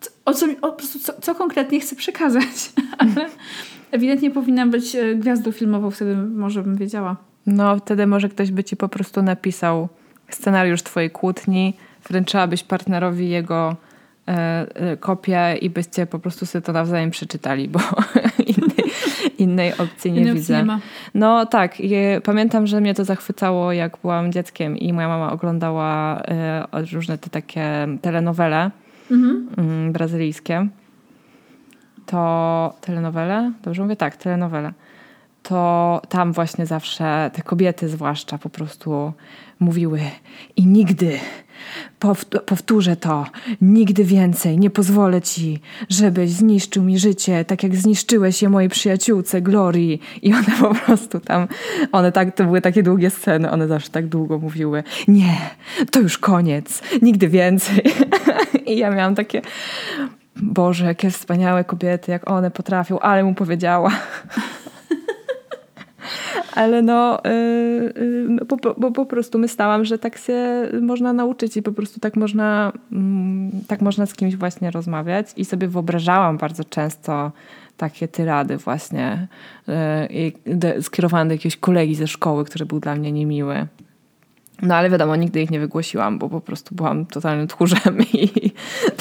[0.01, 2.71] co, o co, o, po prostu co, co konkretnie chcę przekazać.
[2.97, 3.29] Ale
[3.91, 7.15] ewidentnie powinnam być e, gwiazdą filmową, wtedy może bym wiedziała.
[7.45, 9.89] No, wtedy może ktoś by ci po prostu napisał
[10.29, 11.73] scenariusz twojej kłótni,
[12.09, 13.75] wręczyłabyś partnerowi jego
[14.27, 14.31] e,
[14.75, 17.79] e, kopię i byście po prostu sobie to nawzajem przeczytali, bo
[19.41, 20.57] innej, opcji nie Innej opcji widzę.
[20.57, 20.79] nie ma.
[21.13, 26.21] No tak, je, pamiętam, że mnie to zachwycało, jak byłam dzieckiem i moja mama oglądała
[26.21, 28.71] e, różne te takie telenowele
[29.11, 29.47] Mhm.
[29.57, 30.67] mm, brazylijskie.
[32.05, 33.51] To telenowele?
[33.63, 33.95] Dobrze mówię?
[33.95, 34.73] Tak, telenowele.
[35.43, 39.13] To tam właśnie zawsze te kobiety zwłaszcza po prostu
[39.59, 39.99] mówiły
[40.55, 41.19] i nigdy,
[42.45, 43.25] powtórzę to,
[43.61, 49.41] nigdy więcej nie pozwolę ci, żebyś zniszczył mi życie, tak jak zniszczyłeś je mojej przyjaciółce
[49.41, 50.01] Glorii.
[50.21, 51.47] I one po prostu tam,
[51.91, 55.37] one tak, to były takie długie sceny, one zawsze tak długo mówiły, nie,
[55.91, 57.83] to już koniec, nigdy więcej.
[58.67, 59.41] I ja miałam takie,
[60.35, 63.91] Boże, jakie wspaniałe kobiety, jak one potrafią, ale mu powiedziała.
[66.53, 71.61] Ale no, yy, po, po, bo po prostu myślałam, że tak się można nauczyć i
[71.61, 76.63] po prostu tak można, mm, tak można z kimś właśnie rozmawiać i sobie wyobrażałam bardzo
[76.63, 77.31] często
[77.77, 79.27] takie tyrady właśnie
[80.45, 83.67] de- skierowane do jakiegoś kolegi ze szkoły, który był dla mnie niemiły.
[84.61, 88.51] No ale wiadomo, nigdy ich nie wygłosiłam, bo po prostu byłam totalnym tchórzem i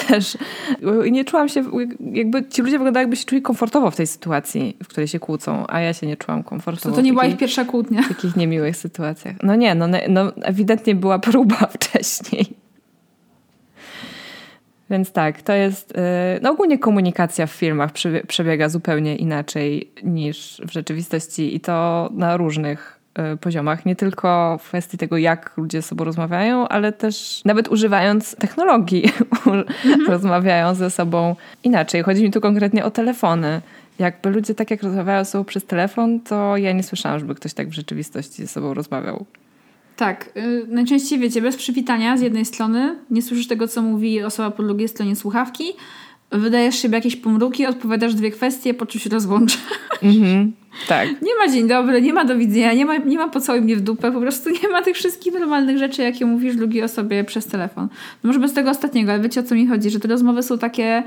[0.09, 0.39] też
[1.11, 1.65] nie czułam się,
[2.13, 5.65] jakby ci ludzie wyglądają jakby się czuli komfortowo w tej sytuacji, w której się kłócą,
[5.69, 6.97] a ja się nie czułam komfortowo.
[6.97, 8.03] To, nie była ich pierwsza kłótnia.
[8.03, 9.37] w takich niemiłych sytuacjach.
[9.43, 12.61] No nie, no, no ewidentnie była próba wcześniej.
[14.91, 15.93] Więc tak, to jest.
[15.97, 22.09] Yy, no ogólnie komunikacja w filmach przebie- przebiega zupełnie inaczej niż w rzeczywistości i to
[22.13, 23.00] na różnych
[23.41, 23.87] poziomach.
[23.87, 29.05] Nie tylko w kwestii tego, jak ludzie ze sobą rozmawiają, ale też nawet używając technologii,
[30.09, 32.03] rozmawiają ze sobą inaczej.
[32.03, 33.61] Chodzi mi tu konkretnie o telefony.
[33.99, 37.55] Jakby ludzie tak jak rozmawiają ze sobą przez telefon, to ja nie słyszałam, żeby ktoś
[37.55, 39.27] tak w rzeczywistości ze sobą rozmawiał.
[39.97, 44.51] Tak, y, najczęściej wiecie, bez przywitania z jednej strony, nie słyszysz tego, co mówi osoba
[44.51, 45.65] po drugiej stronie słuchawki,
[46.31, 49.59] wydajesz siebie jakieś pomruki, odpowiadasz dwie kwestie, po czym się rozłącza.
[50.03, 50.53] Mhm.
[50.89, 51.09] Tak.
[51.23, 53.81] Nie ma dzień dobry, nie ma do widzenia, nie ma, nie ma pocałuj mnie w
[53.81, 57.89] dupę, po prostu nie ma tych wszystkich normalnych rzeczy, jakie mówisz drugiej osobie przez telefon.
[58.25, 60.59] No może bez tego ostatniego, ale wiecie o co mi chodzi, że te rozmowy są
[60.59, 61.03] takie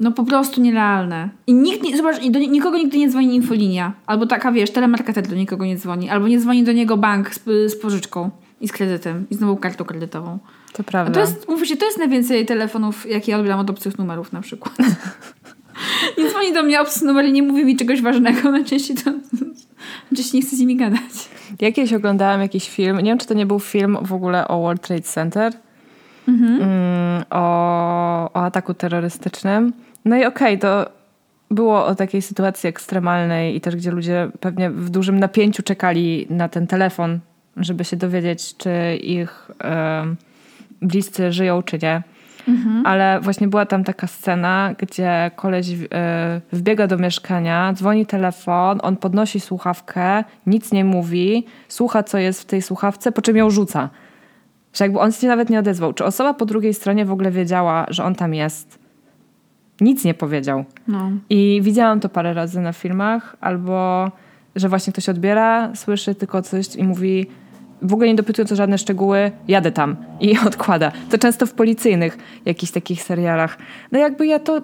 [0.00, 1.30] no po prostu nierealne.
[1.46, 3.92] I nikt nie, zobacz, i do nikogo nigdy nie dzwoni infolinia.
[4.06, 6.10] Albo taka, wiesz, telemarketer do nikogo nie dzwoni.
[6.10, 7.40] Albo nie dzwoni do niego bank z,
[7.72, 10.38] z pożyczką i z kredytem i z nową kartą kredytową.
[10.72, 11.14] To A prawda.
[11.14, 14.40] to jest, mówię się, to jest najwięcej telefonów, jakie ja odbieram od obcych numerów na
[14.40, 14.74] przykład.
[16.18, 18.50] nie dzwoni do mnie obcy numer i nie mówi mi czegoś ważnego.
[18.50, 19.10] Najczęściej to...
[20.10, 21.28] Najczęściej nie chce z nimi gadać.
[21.60, 24.82] Jakieś oglądałam jakiś film, nie wiem czy to nie był film w ogóle o World
[24.82, 25.52] Trade Center,
[26.28, 26.62] Mhm.
[26.62, 29.72] mm, o, o ataku terrorystycznym.
[30.04, 30.86] No i okej, to
[31.50, 36.48] było o takiej sytuacji ekstremalnej i też gdzie ludzie pewnie w dużym napięciu czekali na
[36.48, 37.18] ten telefon,
[37.56, 40.16] żeby się dowiedzieć, czy ich em,
[40.82, 42.02] bliscy żyją, czy nie.
[42.84, 48.96] Ale właśnie była tam taka scena, gdzie koleś e, wbiega do mieszkania, dzwoni telefon, on
[48.96, 53.90] podnosi słuchawkę, nic nie mówi, słucha, co jest w tej słuchawce, po czym ją rzuca.
[54.74, 55.92] Że jakby on się nawet nie odezwał.
[55.92, 58.78] Czy osoba po drugiej stronie w ogóle wiedziała, że on tam jest?
[59.80, 60.64] Nic nie powiedział.
[60.88, 61.10] No.
[61.30, 64.10] I widziałam to parę razy na filmach, albo
[64.56, 67.26] że właśnie ktoś odbiera, słyszy tylko coś i mówi
[67.82, 70.92] w ogóle nie dopytując o żadne szczegóły, jadę tam i odkłada.
[71.10, 73.58] To często w policyjnych jakichś takich serialach.
[73.92, 74.60] No jakby ja to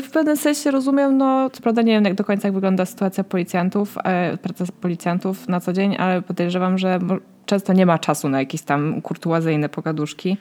[0.00, 3.24] w pewnym sensie rozumiem, no co prawda nie wiem jak do końca jak wygląda sytuacja
[3.24, 6.98] policjantów, e, praca policjantów na co dzień, ale podejrzewam, że
[7.46, 10.36] często nie ma czasu na jakieś tam kurtuazyjne pogaduszki.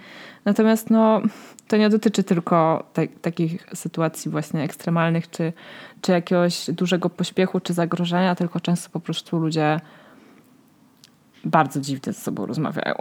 [0.46, 1.22] Natomiast no,
[1.68, 5.54] to nie dotyczy tylko te, takich sytuacji właśnie ekstremalnych, czy,
[6.02, 9.80] czy jakiegoś dużego pośpiechu, czy zagrożenia, tylko często po prostu ludzie
[11.46, 12.96] bardzo dziwnie ze sobą rozmawiają.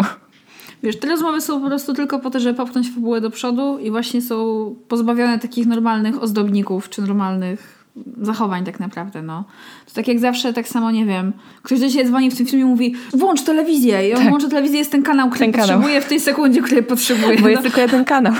[0.82, 3.90] Wiesz, te rozmowy są po prostu tylko po to, żeby popchnąć fabułę do przodu i
[3.90, 7.81] właśnie są pozbawione takich normalnych ozdobników, czy normalnych
[8.22, 9.44] zachowań tak naprawdę, no.
[9.86, 12.64] To tak jak zawsze, tak samo, nie wiem, ktoś do ciebie dzwoni w tym filmie
[12.64, 14.28] i mówi włącz telewizję i on tak.
[14.28, 16.02] włącza telewizję, jest ten kanał, który ten potrzebuje kanał.
[16.02, 17.36] w tej sekundzie, który potrzebuje.
[17.36, 17.48] Bo no.
[17.48, 18.32] jest tylko jeden kanał.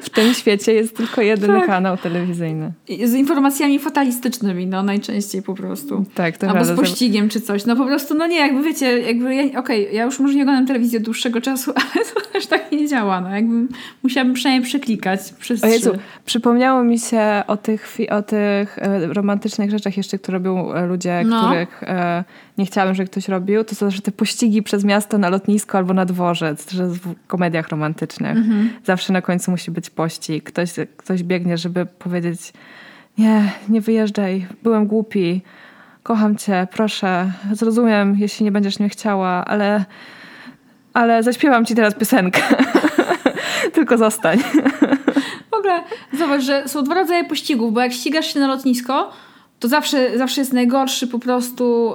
[0.00, 1.66] w tym świecie jest tylko jeden tak.
[1.66, 2.72] kanał telewizyjny.
[2.88, 6.04] I z informacjami fatalistycznymi, no najczęściej po prostu.
[6.14, 7.66] Tak, to Albo z pościgiem czy coś.
[7.66, 10.42] No po prostu, no nie, jakby wiecie, jakby, ja, okej, okay, ja już może nie
[10.42, 13.66] oglądam telewizji od dłuższego czasu, ale to też tak nie działa, no jakby
[14.02, 15.92] musiałabym przynajmniej przeklikać przez Jezu,
[16.26, 20.86] przypomniało mi się o tych, o tych tych e, romantycznych rzeczach jeszcze, które robią e,
[20.86, 21.46] ludzie, no.
[21.46, 22.24] których e,
[22.58, 25.94] nie chciałabym, żeby ktoś robił, to są zawsze te pościgi przez miasto na lotnisko albo
[25.94, 28.36] na dworzec, że w komediach romantycznych.
[28.36, 28.70] Mhm.
[28.84, 30.44] Zawsze na końcu musi być pościg.
[30.44, 32.52] Ktoś, ktoś biegnie, żeby powiedzieć
[33.18, 35.42] nie, nie wyjeżdżaj, byłem głupi,
[36.02, 39.84] kocham cię, proszę, zrozumiem, jeśli nie będziesz mnie chciała, ale,
[40.94, 42.42] ale zaśpiewam ci teraz piosenkę.
[43.74, 44.38] Tylko zostań
[45.60, 49.12] ogóle zobacz, że są dwa rodzaje pościgów, bo jak ścigasz się na lotnisko,
[49.60, 51.94] to zawsze, zawsze jest najgorszy po prostu,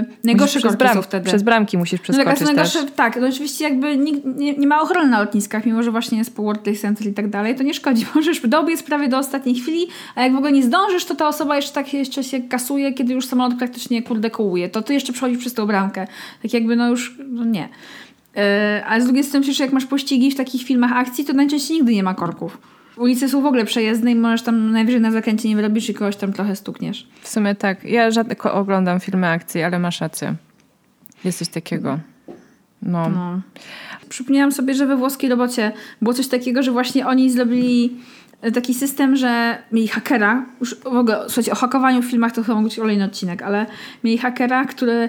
[0.00, 1.26] yy, najgorsze korki bram, są wtedy.
[1.26, 2.78] Przez bramki musisz przeskoczyć no, tak, też.
[2.96, 6.36] Tak, no oczywiście jakby nikt, nie, nie, ma ochrony na lotniskach, mimo że właśnie jest
[6.36, 8.06] po World Trade Center i tak dalej, to nie szkodzi.
[8.14, 11.56] Możesz dobiec prawie do ostatniej chwili, a jak w ogóle nie zdążysz, to ta osoba
[11.56, 14.68] jeszcze tak jeszcze się kasuje, kiedy już samolot praktycznie kurde kołuje.
[14.68, 16.06] To ty jeszcze przechodzisz przez tą bramkę.
[16.42, 17.68] Tak jakby no już, no nie.
[18.36, 18.42] Yy,
[18.86, 21.94] ale z drugiej strony przecież jak masz pościgi w takich filmach akcji, to najczęściej nigdy
[21.94, 22.58] nie ma korków
[23.00, 26.16] ulice są w ogóle przejezdne i możesz tam najwyżej na zakręcie nie wyrobisz i kogoś
[26.16, 27.08] tam trochę stukniesz.
[27.22, 27.84] W sumie tak.
[27.84, 30.34] Ja rzadko oglądam filmy akcji, ale masz rację.
[31.24, 31.98] Jest coś takiego.
[32.82, 33.08] No.
[33.08, 33.40] no.
[34.08, 37.96] Przypomniałam sobie, że we włoskiej robocie było coś takiego, że właśnie oni zrobili
[38.54, 42.54] taki system, że mieli hakera, już w ogóle, słuchajcie, o hakowaniu w filmach to chyba
[42.54, 43.66] mógł być kolejny odcinek, ale
[44.04, 45.08] mieli hakera, który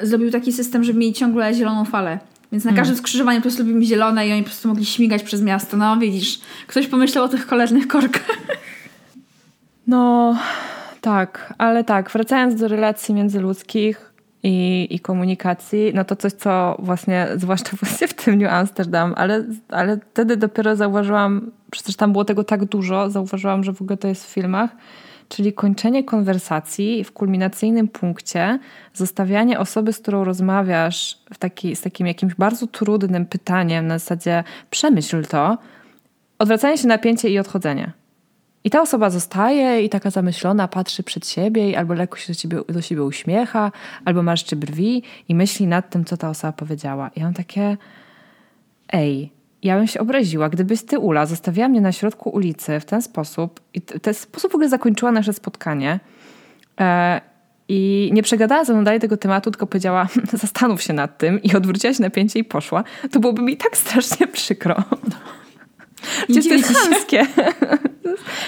[0.00, 2.18] yy, zrobił taki system, żeby mieli ciągle zieloną falę.
[2.52, 5.42] Więc na każdym skrzyżowaniu po prostu robimy zielone i oni po prostu mogli śmigać przez
[5.42, 5.76] miasto.
[5.76, 8.38] No widzisz, ktoś pomyślał o tych kolejnych korkach.
[9.86, 10.36] No
[11.00, 17.28] tak, ale tak, wracając do relacji międzyludzkich i, i komunikacji, no to coś, co właśnie,
[17.36, 22.44] zwłaszcza właśnie w tym New Amsterdam, ale, ale wtedy dopiero zauważyłam, przecież tam było tego
[22.44, 24.70] tak dużo, zauważyłam, że w ogóle to jest w filmach,
[25.30, 28.58] czyli kończenie konwersacji w kulminacyjnym punkcie,
[28.94, 34.44] zostawianie osoby, z którą rozmawiasz w taki, z takim jakimś bardzo trudnym pytaniem na zasadzie
[34.70, 35.58] przemyśl to,
[36.38, 37.92] odwracanie się napięcie i odchodzenie.
[38.64, 42.60] I ta osoba zostaje i taka zamyślona patrzy przed siebie albo lekko się do siebie,
[42.68, 43.72] do siebie uśmiecha,
[44.04, 47.10] albo marszczy brwi i myśli nad tym, co ta osoba powiedziała.
[47.16, 47.76] I on takie,
[48.92, 53.02] ej, ja bym się obraziła, gdybyś ty, Ula, zostawiła mnie na środku ulicy w ten
[53.02, 56.00] sposób i w ten sposób w ogóle zakończyła nasze spotkanie
[56.80, 57.20] e,
[57.68, 61.56] i nie przegadała ze mną dalej tego tematu, tylko powiedziała zastanów się nad tym i
[61.56, 64.76] odwróciła się napięcie i poszła, to byłoby mi tak strasznie przykro.
[66.28, 67.26] Przecież to jest chamskie.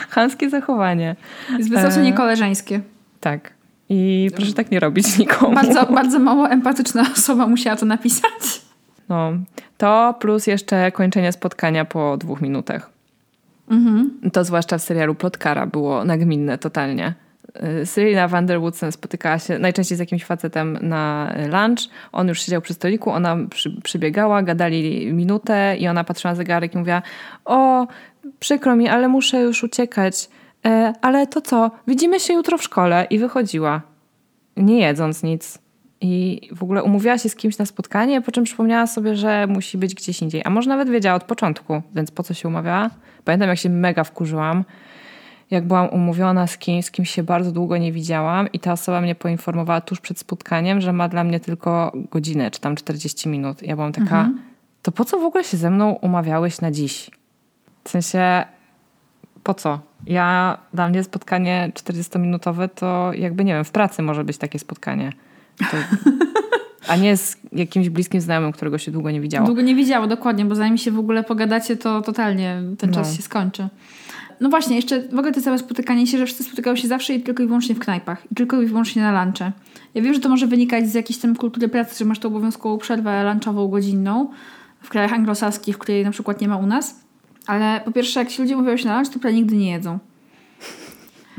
[0.09, 1.17] chamskie zachowanie.
[1.59, 2.81] Jest wysoce e, niekoleżeńskie.
[3.21, 3.53] Tak.
[3.89, 5.55] I proszę tak nie robić nikomu.
[5.55, 8.62] Bardzo, bardzo mało empatyczna osoba musiała to napisać.
[9.13, 9.33] No,
[9.77, 12.91] to plus jeszcze kończenie spotkania po dwóch minutach.
[13.71, 14.21] Mhm.
[14.33, 17.15] To zwłaszcza w serialu Plotkara było nagminne totalnie.
[17.85, 21.79] Serena van der Woodsen spotykała się najczęściej z jakimś facetem na lunch.
[22.13, 26.75] On już siedział przy stoliku, ona przy, przybiegała, gadali minutę i ona patrzyła na zegarek
[26.75, 27.03] i mówiła
[27.45, 27.87] o,
[28.41, 30.29] przykro mi, ale muszę już uciekać.
[30.67, 31.71] E, ale to co?
[31.87, 33.07] Widzimy się jutro w szkole.
[33.11, 33.81] I wychodziła,
[34.57, 35.59] nie jedząc nic.
[36.03, 39.79] I w ogóle umówiła się z kimś na spotkanie, po czym przypomniała sobie, że musi
[39.79, 40.43] być gdzieś indziej.
[40.45, 42.91] A może nawet wiedziała od początku, więc po co się umawiała?
[43.25, 44.65] Pamiętam, jak się mega wkurzyłam,
[45.51, 49.01] jak byłam umówiona z kimś, z kim się bardzo długo nie widziałam i ta osoba
[49.01, 53.63] mnie poinformowała tuż przed spotkaniem, że ma dla mnie tylko godzinę, czy tam 40 minut.
[53.63, 54.43] Ja byłam taka, mhm.
[54.83, 57.11] to po co w ogóle się ze mną umawiałeś na dziś?
[57.85, 58.45] W sensie,
[59.43, 59.81] po co?
[60.07, 65.13] Ja, dla mnie spotkanie 40-minutowe to jakby, nie wiem, w pracy może być takie spotkanie.
[65.59, 65.77] To,
[66.89, 69.47] a nie z jakimś bliskim znajomym, którego się długo nie widziało.
[69.47, 72.97] Długo nie widziało, dokładnie, bo zanim się w ogóle pogadacie, to totalnie ten no.
[72.97, 73.69] czas się skończy.
[74.41, 77.23] No właśnie, jeszcze w ogóle to całe spotykanie się, że wszyscy spotykają się zawsze i
[77.23, 78.33] tylko i wyłącznie w knajpach.
[78.33, 79.53] I tylko i wyłącznie na lunche.
[79.95, 82.79] Ja wiem, że to może wynikać z jakiejś tam kultury pracy, że masz tą obowiązkową
[82.79, 84.31] przerwę lunchową godzinną
[84.83, 87.01] w krajach anglosaskich, w której na przykład nie ma u nas.
[87.47, 89.99] Ale po pierwsze, jak się ludzie mówią się na lunch, to prawie nigdy nie jedzą.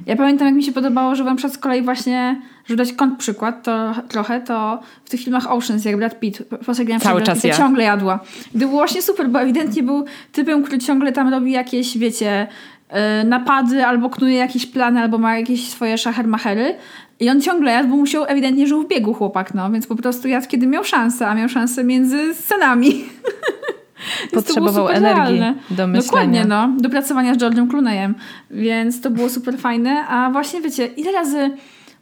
[0.05, 3.19] Ja pamiętam, jak mi się podobało, że wam przed z kolei właśnie, żeby dać kąt
[3.19, 7.35] przykład, to trochę, to w tych filmach Oceans, jak Brad Pitt, postać Cały Brad czas
[7.35, 7.57] Pitta ja.
[7.57, 8.19] ciągle jadła.
[8.53, 12.47] To było właśnie super, bo ewidentnie był typem, który ciągle tam robi jakieś, wiecie,
[12.89, 16.75] yy, napady, albo knuje jakieś plany, albo ma jakieś swoje szachermachery.
[17.19, 20.27] I on ciągle jadł, bo musiał ewidentnie żył w biegu chłopak, no, więc po prostu
[20.27, 22.93] jadł, kiedy miał szansę, a miał szansę między scenami.
[24.33, 25.55] Potrzebował energii realne.
[25.69, 26.03] do myślenia.
[26.03, 26.69] Dokładnie, no.
[26.79, 28.15] Do pracowania z George'em Clooneyem.
[28.51, 30.07] Więc to było super fajne.
[30.07, 31.51] A właśnie, wiecie, ile razy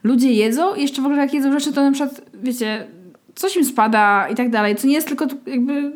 [0.03, 2.87] ludzie jedzą i jeszcze w ogóle jak jedzą rzeczy, to na przykład, wiecie,
[3.35, 4.75] coś im spada i tak dalej.
[4.75, 5.91] Co nie jest tylko jakby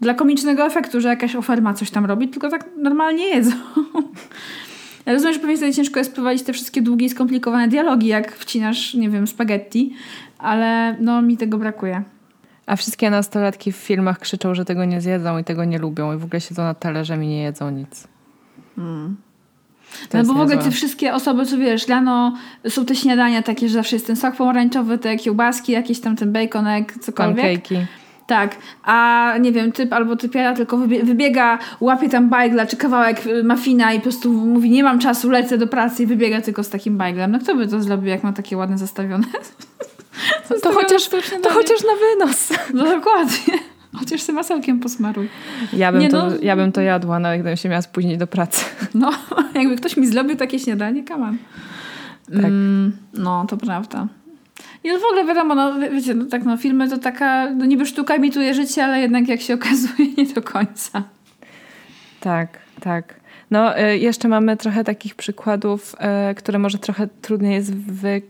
[0.00, 3.52] dla komicznego efektu, że jakaś oferma coś tam robi, tylko tak normalnie jedzą.
[5.06, 8.32] Ja rozumiem, że pewnie sobie ciężko jest prowadzić te wszystkie długie i skomplikowane dialogi, jak
[8.32, 9.94] wcinasz, nie wiem, spaghetti,
[10.38, 12.02] ale no mi tego brakuje.
[12.66, 16.18] A wszystkie nastolatki w filmach krzyczą, że tego nie zjedzą i tego nie lubią i
[16.18, 18.08] w ogóle siedzą na talerzem i nie jedzą nic.
[18.76, 19.29] To
[20.14, 22.36] No bo w ogóle te wszystkie osoby, co wiesz, rano
[22.68, 26.32] są te śniadania takie, że zawsze jest ten sok pomarańczowy, te kiełbaski, jakieś tam ten
[26.32, 27.36] baconek, cokolwiek.
[27.36, 27.76] Pankejki.
[28.26, 33.22] Tak, a nie wiem, typ albo typiara tylko wybie- wybiega, łapie tam bajgla czy kawałek
[33.44, 36.68] mafina i po prostu mówi nie mam czasu, lecę do pracy i wybiega tylko z
[36.70, 37.30] takim bajglem.
[37.32, 39.24] No kto by to zrobił, jak ma takie ładne zastawione?
[40.62, 41.08] To chociaż,
[41.42, 42.48] to chociaż na wynos.
[42.74, 43.54] No dokładnie.
[43.94, 45.28] Chociaż sobie masełkiem posmaruj.
[45.72, 46.36] Ja bym, Nie to, no.
[46.42, 48.64] ja bym to jadła, nawet gdybym się miała spóźnić do pracy.
[48.94, 49.10] No,
[49.54, 51.38] jakby ktoś mi zrobił takie śniadanie, kaman.
[52.26, 52.44] Tak.
[52.44, 54.06] Mm, no, to prawda.
[54.84, 57.64] I no w ogóle wiadomo, no wie- wiecie, no tak no, filmy to taka, no
[57.64, 61.02] niby sztuka imituje życie, ale jednak jak się okazuje nie do końca.
[62.20, 63.20] Tak, tak.
[63.50, 65.94] No, y, jeszcze mamy trochę takich przykładów,
[66.30, 68.22] y, które może trochę trudniej jest wy,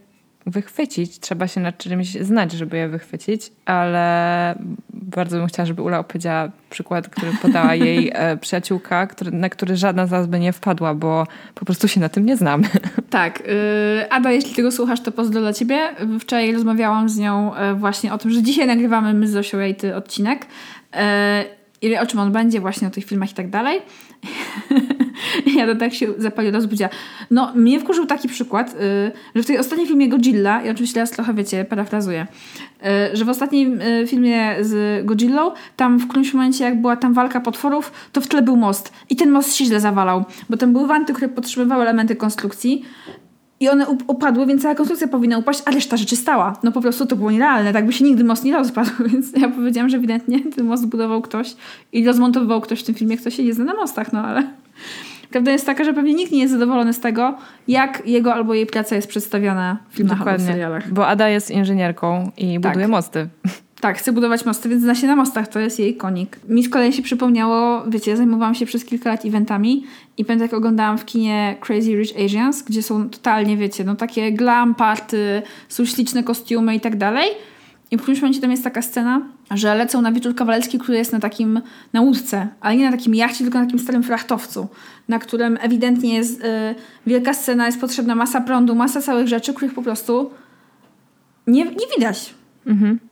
[0.47, 1.19] wychwycić.
[1.19, 4.55] Trzeba się nad czymś znać, żeby je wychwycić, ale
[4.93, 9.77] bardzo bym chciała, żeby Ula opowiedziała przykład, który podała jej e, przyjaciółka, który, na który
[9.77, 12.69] żadna z nas by nie wpadła, bo po prostu się na tym nie znamy.
[13.11, 15.79] Tak, yy, Ada, jeśli tego słuchasz, to pozdro dla ciebie.
[16.21, 19.59] Wczoraj rozmawiałam z nią yy, właśnie o tym, że dzisiaj nagrywamy my z Zosią
[19.97, 20.47] odcinek.
[20.95, 21.01] Yy,
[21.83, 23.83] i o czym on będzie, właśnie o tych filmach i tak dalej.
[25.57, 26.89] ja to tak się zapaliła, rozbudziła.
[27.31, 31.11] No, mnie wkurzył taki przykład, yy, że w tej ostatniej filmie Godzilla, i oczywiście teraz
[31.11, 32.27] trochę, wiecie, parafrazuję,
[32.83, 37.15] yy, że w ostatnim yy, filmie z Godzillą, tam w którymś momencie, jak była tam
[37.15, 38.93] walka potworów, to w tle był most.
[39.11, 42.85] I ten most się źle zawalał, bo tam były wanty, które podtrzymywały elementy konstrukcji,
[43.61, 46.57] i one up- upadły, więc cała konstrukcja powinna upaść, a reszta rzeczy stała.
[46.63, 49.49] No po prostu to było nierealne, tak by się nigdy most nie rozpadł, więc ja
[49.49, 51.55] powiedziałam, że ewidentnie ten most budował ktoś
[51.93, 54.43] i rozmontowywał ktoś w tym filmie, kto się nie zna na mostach, no ale...
[55.31, 57.35] Prawda jest taka, że pewnie nikt nie jest zadowolony z tego,
[57.69, 60.93] jak jego albo jej praca jest przedstawiana w filmach albo serialach.
[60.93, 62.73] Bo Ada jest inżynierką i Tak.
[62.73, 63.29] buduje mosty.
[63.81, 66.37] Tak, chce budować mosty, więc zna się na mostach, to jest jej konik.
[66.49, 69.85] Mi z kolei się przypomniało, wiecie, ja zajmowałam się przez kilka lat eventami
[70.17, 74.33] i pamiętam jak oglądałam w kinie Crazy Rich Asians, gdzie są totalnie, wiecie, no takie
[74.33, 77.29] glam party, są śliczne kostiumy i tak dalej.
[77.91, 81.13] I w którymś momencie tam jest taka scena, że lecą na wieczór kawalerski, który jest
[81.13, 81.61] na takim,
[81.93, 84.69] na łódce, ale nie na takim jachcie, tylko na takim starym frachtowcu,
[85.09, 86.45] na którym ewidentnie jest y,
[87.07, 90.31] wielka scena, jest potrzebna masa prądu, masa całych rzeczy, których po prostu
[91.47, 92.40] nie, nie widać.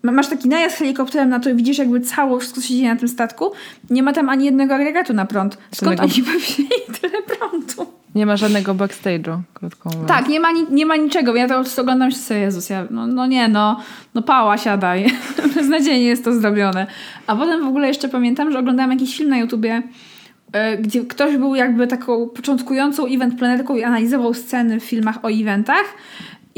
[0.02, 2.88] Ma- Masz taki najazd helikopterem na to i widzisz jakby cało wszystko, co się dzieje
[2.94, 3.52] na tym statku.
[3.90, 5.58] Nie ma tam ani jednego agregatu na prąd.
[5.74, 6.68] Skąd oni wzięli
[7.00, 7.92] tyle prądu?
[8.14, 10.08] Nie ma żadnego backstage'u, krótko mówiąc.
[10.08, 11.36] Tak, nie ma, ni- nie ma niczego.
[11.36, 13.80] Ja to po prostu oglądam się sobie, Jezus, ja, no, no nie, no,
[14.14, 15.06] no pała, siadaj.
[15.54, 16.86] Beznadziejnie jest to zrobione.
[17.26, 19.82] A potem w ogóle jeszcze pamiętam, że oglądałam jakiś film na YouTubie,
[20.52, 25.28] e, gdzie ktoś był jakby taką początkującą event planerką i analizował sceny w filmach o
[25.30, 25.84] eventach.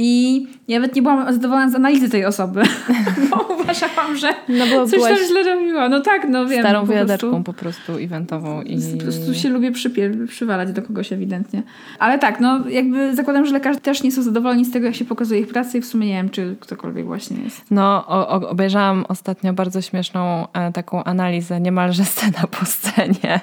[0.03, 2.63] I ja nawet nie byłam zadowolona z analizy tej osoby,
[3.31, 5.89] bo uważałam, że No bo coś tam źle robiła.
[5.89, 6.61] No tak, no wiem.
[6.61, 7.43] starą prostu.
[7.45, 8.63] po prostu eventową.
[8.63, 8.79] I...
[8.93, 11.63] Po prostu się lubię przypie- przywalać do kogoś ewidentnie.
[11.99, 15.05] Ale tak, no jakby zakładam, że lekarze też nie są zadowoleni z tego, jak się
[15.05, 17.65] pokazuje ich pracę i w sumie nie wiem, czy ktokolwiek właśnie jest.
[17.71, 23.41] No, o, obejrzałam ostatnio bardzo śmieszną e, taką analizę, niemalże scena po scenie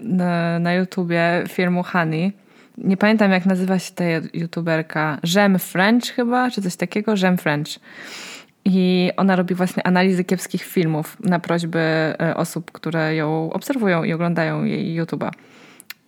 [0.00, 2.32] na, na YouTubie filmu Honey.
[2.84, 5.18] Nie pamiętam, jak nazywa się ta youtuberka.
[5.22, 7.16] Żem French chyba, czy coś takiego?
[7.16, 7.68] Żem French.
[8.64, 14.12] I ona robi właśnie analizy kiepskich filmów na prośby e, osób, które ją obserwują i
[14.12, 15.30] oglądają jej YouTube'a.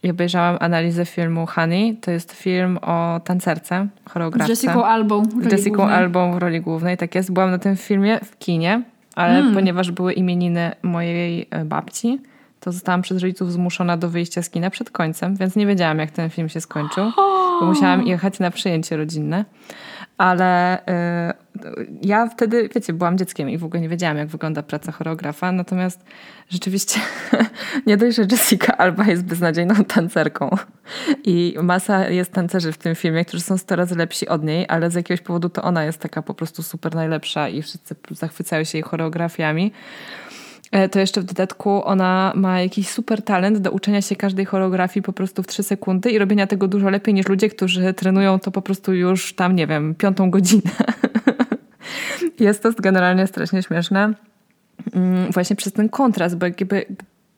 [0.03, 1.97] I obejrzałam analizę filmu Honey.
[2.01, 4.53] To jest film o tancerce, choreografce.
[4.53, 5.23] Jessica Albą.
[5.51, 5.97] Jessica głównej.
[5.97, 7.33] Albą w roli głównej, tak jest.
[7.33, 8.83] Byłam na tym filmie w kinie,
[9.15, 9.55] ale Mm.
[9.55, 12.21] ponieważ były imieniny mojej e, babci,
[12.61, 16.11] to zostałam przez rodziców zmuszona do wyjścia z kina przed końcem, więc nie wiedziałam, jak
[16.11, 17.13] ten film się skończył,
[17.61, 19.45] bo musiałam jechać na przyjęcie rodzinne.
[20.19, 21.41] ale y,
[22.03, 26.05] ja wtedy, wiecie, byłam dzieckiem i w ogóle nie wiedziałam, jak wygląda praca choreografa, natomiast
[26.49, 27.01] rzeczywiście
[27.87, 30.57] nie dość, że Jessica Alba jest beznadziejną tancerką
[31.25, 34.91] i masa jest tancerzy w tym filmie, którzy są 100 razy lepsi od niej, ale
[34.91, 38.79] z jakiegoś powodu to ona jest taka po prostu super najlepsza i wszyscy zachwycają się
[38.79, 39.73] jej choreografiami
[40.91, 45.13] to jeszcze w dodatku ona ma jakiś super talent do uczenia się każdej choreografii po
[45.13, 48.63] prostu w trzy sekundy i robienia tego dużo lepiej niż ludzie, którzy trenują to po
[48.63, 50.71] prostu już tam, nie wiem, piątą godzinę.
[52.41, 54.15] Jest to generalnie strasznie śmieszne.
[54.95, 56.87] Mm, właśnie przez ten kontrast, bo jakby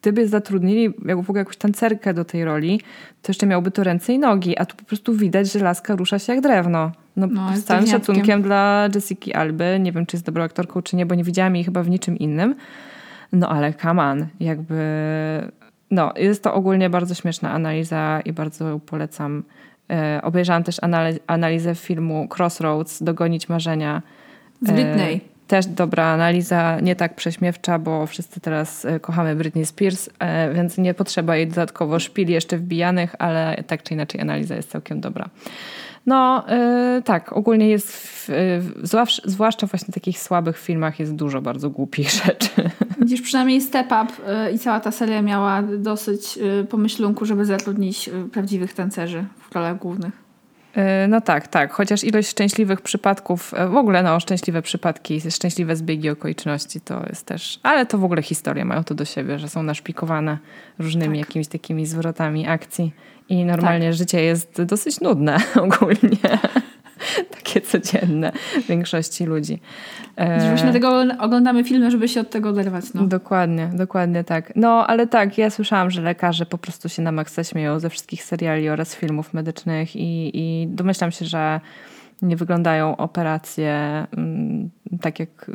[0.03, 2.81] gdyby zatrudnili jak w ogóle jakąś tancerkę do tej roli,
[3.23, 6.19] to jeszcze miałby to ręce i nogi, a tu po prostu widać, że laska rusza
[6.19, 6.93] się jak drewno.
[7.17, 9.79] No, no z całym szacunkiem dla Jessica Alby.
[9.81, 12.19] Nie wiem, czy jest dobrą aktorką, czy nie, bo nie widziałam jej chyba w niczym
[12.19, 12.55] innym.
[13.33, 14.83] No ale come on, jakby...
[15.91, 19.43] No, jest to ogólnie bardzo śmieszna analiza i bardzo polecam.
[19.91, 20.77] E, obejrzałam też
[21.27, 24.03] analizę filmu Crossroads, Dogonić Marzenia.
[24.63, 25.15] Z Britney.
[25.15, 30.55] E, też dobra analiza, nie tak prześmiewcza, bo wszyscy teraz e, kochamy Britney Spears, e,
[30.55, 35.01] więc nie potrzeba jej dodatkowo szpili jeszcze wbijanych, ale tak czy inaczej analiza jest całkiem
[35.01, 35.29] dobra.
[36.07, 36.45] No
[36.97, 38.29] yy, tak, ogólnie jest, w,
[38.83, 42.71] zwłaszcza, zwłaszcza właśnie w takich słabych filmach jest dużo bardzo głupich rzeczy.
[42.99, 44.07] Widzisz, przynajmniej Step Up
[44.47, 49.79] yy, i cała ta seria miała dosyć yy, pomyślunku, żeby zatrudnić prawdziwych tancerzy w rolach
[49.79, 50.22] głównych.
[50.75, 51.73] E, no tak, tak.
[51.73, 57.27] Chociaż ilość szczęśliwych przypadków, e, w ogóle no, szczęśliwe przypadki, szczęśliwe zbiegi okoliczności to jest
[57.27, 57.61] też.
[57.63, 60.39] Ale to w ogóle historie mają to do siebie, że są naszpikowane
[60.79, 61.29] różnymi tak.
[61.29, 62.93] jakimiś takimi zwrotami akcji.
[63.29, 63.95] I normalnie tak.
[63.95, 66.39] życie jest dosyć nudne ogólnie.
[67.53, 68.33] Takie codzienne
[68.69, 69.61] większości ludzi.
[70.17, 70.49] E...
[70.49, 72.85] Właśnie dlatego oglądamy filmy, żeby się od tego oderwać.
[72.95, 73.07] No.
[73.07, 74.53] Dokładnie, dokładnie tak.
[74.57, 78.25] No, ale tak, ja słyszałam, że lekarze po prostu się na maksa śmieją ze wszystkich
[78.25, 81.61] seriali oraz filmów medycznych i, i domyślam się, że
[82.23, 85.51] nie wyglądają operacje mm, tak jak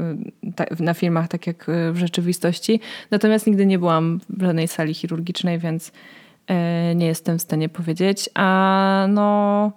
[0.79, 2.79] y, na filmach, tak jak y, w rzeczywistości.
[3.11, 8.29] Natomiast nigdy nie byłam w żadnej sali chirurgicznej, więc y, nie jestem w stanie powiedzieć.
[8.35, 9.71] A no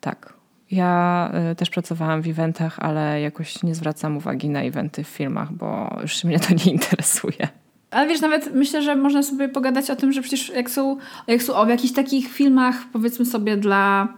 [0.00, 0.33] tak,
[0.74, 5.52] ja y, też pracowałam w eventach, ale jakoś nie zwracam uwagi na eventy w filmach,
[5.52, 7.48] bo już mnie to nie interesuje.
[7.90, 10.96] Ale wiesz, nawet myślę, że można sobie pogadać o tym, że przecież jak są,
[11.26, 14.08] jak są o, jakichś takich filmach, powiedzmy sobie dla...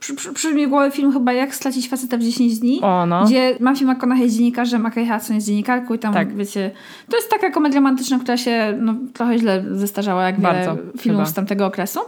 [0.00, 3.24] Przy, przy, głowy film chyba Jak stracić faceta w 10 dni, o, no.
[3.24, 6.36] gdzie Matthew McConaughey jest dziennikarzem, a Kay Hudson jest dziennikarką i tam, tak.
[6.36, 6.70] wiecie,
[7.10, 11.20] to jest taka komedia romantyczna, która się no, trochę źle zestarzała, jak Bardzo, wiele filmów
[11.20, 11.30] chyba.
[11.30, 12.00] z tamtego okresu.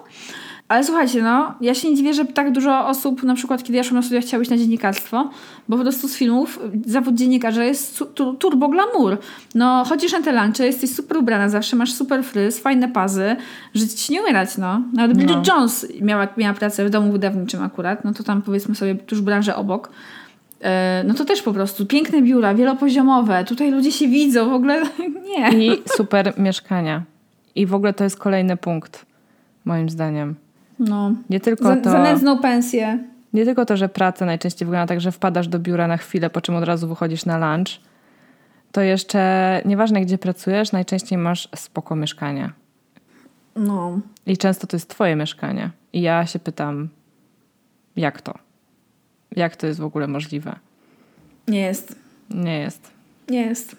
[0.68, 3.84] Ale słuchajcie, no, ja się nie dziwię, że tak dużo osób, na przykład kiedy ja
[3.84, 5.30] szłam na studia, chciało iść na dziennikarstwo,
[5.68, 8.04] bo po prostu z filmów zawód dziennikarza jest
[8.38, 9.18] turbo glamour.
[9.54, 13.36] No, chodzisz na te lunche, jesteś super ubrana zawsze, masz super fryz, fajne pazy,
[13.74, 14.82] żyć ci nie umierać, no.
[14.92, 15.24] Nawet no.
[15.24, 19.20] Bridget Jones miała, miała pracę w domu wydawniczym akurat, no to tam powiedzmy sobie tuż
[19.20, 19.90] branżę obok.
[20.60, 24.82] E, no to też po prostu piękne biura, wielopoziomowe, tutaj ludzie się widzą, w ogóle
[25.28, 25.66] nie.
[25.66, 27.02] I super mieszkania.
[27.54, 29.06] I w ogóle to jest kolejny punkt,
[29.64, 30.34] moim zdaniem.
[30.78, 31.12] No.
[31.30, 31.90] Nie tylko to...
[31.90, 32.98] Za nędzną pensję.
[33.32, 36.40] Nie tylko to, że praca najczęściej wygląda tak, że wpadasz do biura na chwilę, po
[36.40, 37.68] czym od razu wychodzisz na lunch.
[38.72, 42.52] To jeszcze nieważne, gdzie pracujesz, najczęściej masz spoko mieszkanie.
[43.56, 44.00] No.
[44.26, 45.70] I często to jest twoje mieszkanie.
[45.92, 46.88] I ja się pytam,
[47.96, 48.34] jak to?
[49.36, 50.56] Jak to jest w ogóle możliwe?
[51.48, 51.96] Nie jest.
[52.30, 52.90] Nie jest.
[53.28, 53.76] Nie jest.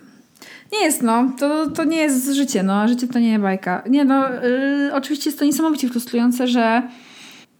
[0.71, 1.31] Nie jest, no.
[1.39, 2.87] To, to nie jest życie, no.
[2.87, 3.83] Życie to nie bajka.
[3.89, 4.29] Nie, no.
[4.29, 6.81] Yy, oczywiście jest to niesamowicie frustrujące, że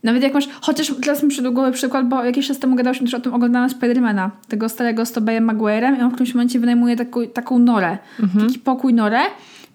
[0.03, 0.47] nawet jak masz...
[0.61, 3.69] Chociaż teraz mi przyszedł głowy przykład, bo jakiś czas temu gadałyśmy też o tym, oglądałam
[3.69, 7.97] Spidermana, tego starego z Tobeyem Maguire'em i on w którymś momencie wynajmuje taką, taką norę.
[8.19, 8.47] Mhm.
[8.47, 9.19] Taki pokój, norę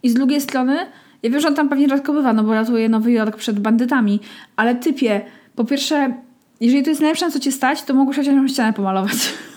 [0.02, 0.78] i z drugiej strony
[1.24, 4.20] ja wiem, że on tam pewnie rzadko bywa, no bo ratuje Nowy Jork przed bandytami,
[4.56, 5.20] ale typie,
[5.56, 6.14] po pierwsze,
[6.60, 9.12] jeżeli to jest najlepsze, na co cię stać, to mogłeś chociaż ścianę pomalować.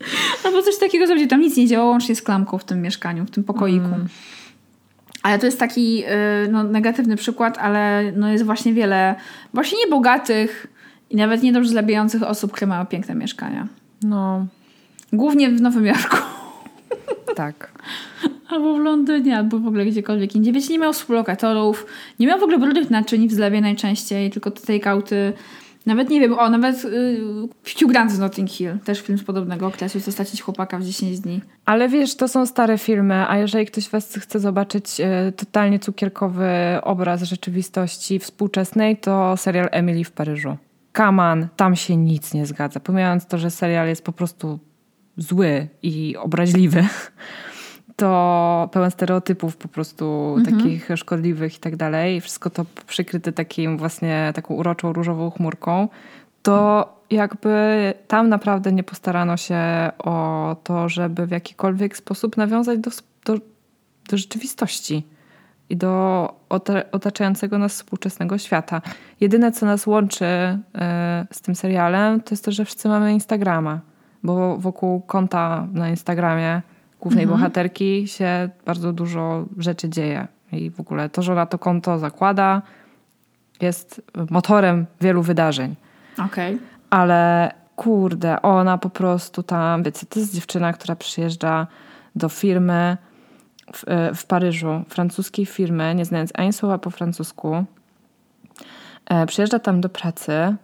[0.44, 1.30] No bo coś takiego zrobić.
[1.30, 3.86] Tam nic nie działo łącznie z klamką w tym mieszkaniu, w tym pokoiku.
[3.86, 4.08] Mm.
[5.22, 9.14] Ale to jest taki y, no, negatywny przykład, ale no, jest właśnie wiele
[9.54, 10.66] właśnie niebogatych
[11.10, 13.68] i nawet niedobrze zarabiających osób, które mają piękne mieszkania.
[14.02, 14.46] No.
[15.12, 16.16] Głównie w Nowym Jorku.
[17.36, 17.72] Tak.
[18.48, 20.52] albo w Londynie, albo w ogóle gdziekolwiek indziej.
[20.52, 21.86] Wiecie, nie miał współlokatorów,
[22.18, 25.32] nie miał w ogóle brudnych naczyń w zlewie najczęściej, tylko te take-outy
[25.86, 30.00] nawet nie wiem, o, nawet yy, Grant z Notting Hill, też film z podobnego okresu,
[30.00, 31.40] co stracić chłopaka w 10 dni.
[31.64, 36.48] Ale wiesz, to są stare filmy, a jeżeli ktoś was chce zobaczyć y, totalnie cukierkowy
[36.82, 40.56] obraz rzeczywistości współczesnej, to serial Emily w Paryżu.
[40.92, 42.80] Kaman, tam się nic nie zgadza.
[42.80, 44.58] Pomijając to, że serial jest po prostu
[45.16, 46.84] zły i obraźliwy
[48.00, 50.56] to pełen stereotypów po prostu mhm.
[50.56, 52.20] takich szkodliwych i tak dalej.
[52.20, 55.88] Wszystko to przykryte takim właśnie taką uroczą różową chmurką.
[56.42, 62.90] To jakby tam naprawdę nie postarano się o to, żeby w jakikolwiek sposób nawiązać do,
[63.24, 63.34] do,
[64.10, 65.06] do rzeczywistości
[65.70, 66.34] i do
[66.92, 68.82] otaczającego nas współczesnego świata.
[69.20, 70.58] Jedyne, co nas łączy y,
[71.32, 73.80] z tym serialem, to jest to, że wszyscy mamy Instagrama,
[74.22, 76.62] bo wokół konta na Instagramie
[77.00, 77.40] głównej mhm.
[77.40, 80.26] bohaterki się bardzo dużo rzeczy dzieje.
[80.52, 82.62] I w ogóle to, że ona to konto zakłada,
[83.60, 85.76] jest motorem wielu wydarzeń.
[86.12, 86.54] Okej.
[86.54, 86.66] Okay.
[86.90, 91.66] Ale kurde, ona po prostu tam, wiecie, to jest dziewczyna, która przyjeżdża
[92.16, 92.96] do firmy
[93.72, 97.64] w, e, w Paryżu, francuskiej firmy, nie znając ani słowa po francusku.
[99.06, 100.56] E, przyjeżdża tam do pracy.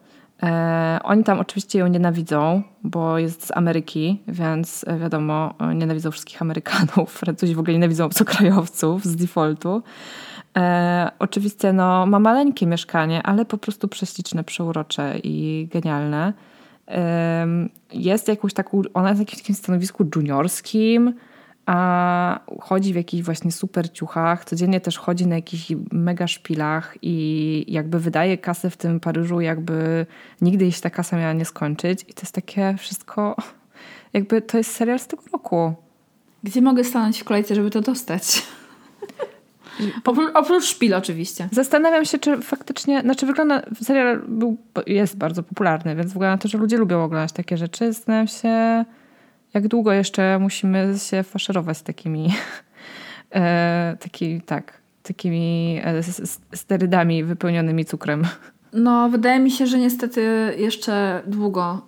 [0.43, 6.43] E, oni tam oczywiście ją nienawidzą, bo jest z Ameryki, więc e, wiadomo, nienawidzą wszystkich
[6.43, 7.13] Amerykanów.
[7.19, 9.83] Francuzi w ogóle nienawidzą obcokrajowców z defaultu.
[10.57, 16.33] E, oczywiście no, ma maleńkie mieszkanie, ale po prostu prześliczne, przeurocze i genialne.
[16.89, 17.47] E,
[17.93, 21.15] jest jakąś taką, ona jest w jakimś takim stanowisku juniorskim,
[21.67, 27.65] a chodzi w jakichś właśnie super ciuchach, codziennie też chodzi na jakichś mega szpilach i
[27.69, 30.07] jakby wydaje kasę w tym Paryżu, jakby
[30.41, 32.03] nigdy jej się ta kasa miała nie skończyć.
[32.09, 33.37] I to jest takie wszystko,
[34.13, 35.75] jakby to jest serial z tego roku.
[36.43, 38.43] Gdzie mogę stanąć w kolejce, żeby to dostać?
[40.05, 41.49] Oprócz, oprócz szpil oczywiście.
[41.53, 44.57] Zastanawiam się, czy faktycznie, znaczy wygląda, serial był,
[44.87, 47.93] jest bardzo popularny, więc wygląda na to, że ludzie lubią oglądać takie rzeczy.
[47.93, 48.85] Zastanawiam się,
[49.55, 52.35] jak długo jeszcze musimy się faszerować z takimi,
[53.35, 56.03] e, taki, tak, takimi e,
[56.55, 58.27] sterydami wypełnionymi cukrem.
[58.73, 61.83] No, wydaje mi się, że niestety jeszcze długo.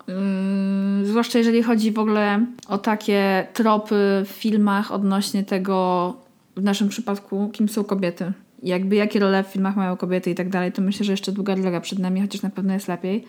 [1.00, 6.16] Yy, zwłaszcza jeżeli chodzi w ogóle o takie tropy w filmach odnośnie tego,
[6.56, 8.32] w naszym przypadku, kim są kobiety.
[8.62, 11.56] Jakby jakie role w filmach mają kobiety i tak dalej, to myślę, że jeszcze długa
[11.56, 13.24] droga przed nami, chociaż na pewno jest lepiej.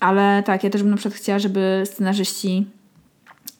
[0.00, 2.66] Ale tak, ja też bym na przykład chciała, żeby scenarzyści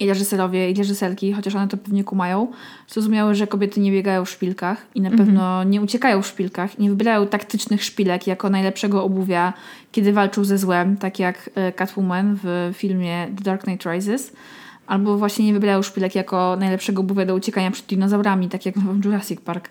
[0.02, 2.48] i reżyserowie, i reżyserki, chociaż one to pewnie kumają,
[2.88, 5.26] zrozumiały, że kobiety nie biegają w szpilkach i na mhm.
[5.26, 9.52] pewno nie uciekają w szpilkach, nie wybierają taktycznych szpilek jako najlepszego obuwia,
[9.92, 14.32] kiedy walczą ze złem, tak jak e, Catwoman w filmie The Dark Knight Rises,
[14.86, 19.04] albo właśnie nie wybierają szpilek jako najlepszego obuwia do uciekania przed dinozaurami, tak jak w
[19.04, 19.68] Jurassic Park.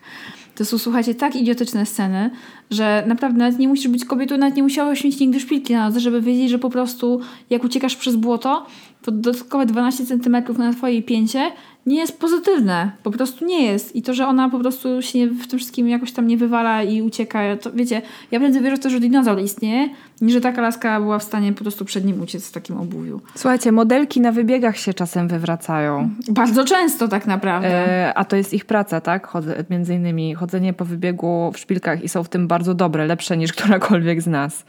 [0.55, 2.29] To są, słuchajcie, tak idiotyczne sceny,
[2.71, 5.99] że naprawdę nawet nie musisz być kobietą, nawet nie musiałeś mieć nigdy szpilki na nodze,
[5.99, 7.19] żeby wiedzieć, że po prostu
[7.49, 8.65] jak uciekasz przez błoto,
[9.01, 11.51] to dodatkowe 12 cm na twojej pięcie
[11.85, 12.91] nie jest pozytywne.
[13.03, 13.95] Po prostu nie jest.
[13.95, 17.01] I to, że ona po prostu się w tym wszystkim jakoś tam nie wywala i
[17.01, 18.01] ucieka, to wiecie,
[18.31, 19.89] ja prędzej wierzę w to, że dinozaur istnieje,
[20.21, 23.21] niż że taka laska była w stanie po prostu przed nim uciec w takim obuwiu.
[23.35, 26.09] Słuchajcie, modelki na wybiegach się czasem wywracają.
[26.29, 27.69] Bardzo często tak naprawdę.
[28.07, 29.27] E, a to jest ich praca, tak?
[29.27, 33.37] Chodzę, między innymi chodzenie po wybiegu w szpilkach i są w tym bardzo dobre, lepsze
[33.37, 34.65] niż którakolwiek z nas.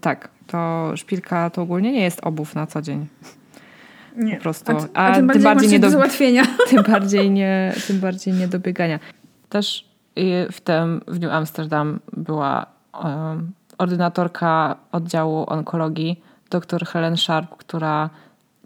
[0.00, 3.06] Tak, to szpilka to ogólnie nie jest obuw na co dzień.
[4.16, 4.36] Nie.
[4.36, 4.72] Po prostu.
[4.94, 6.42] A, a, tym, tym bardziej, nie do, załatwienia.
[6.70, 8.98] Tym bardziej, nie, tym bardziej nie do biegania.
[9.48, 9.88] Też
[10.52, 12.66] w tym w New Amsterdam była
[13.04, 18.10] um, ordynatorka oddziału onkologii, dr Helen Sharp, która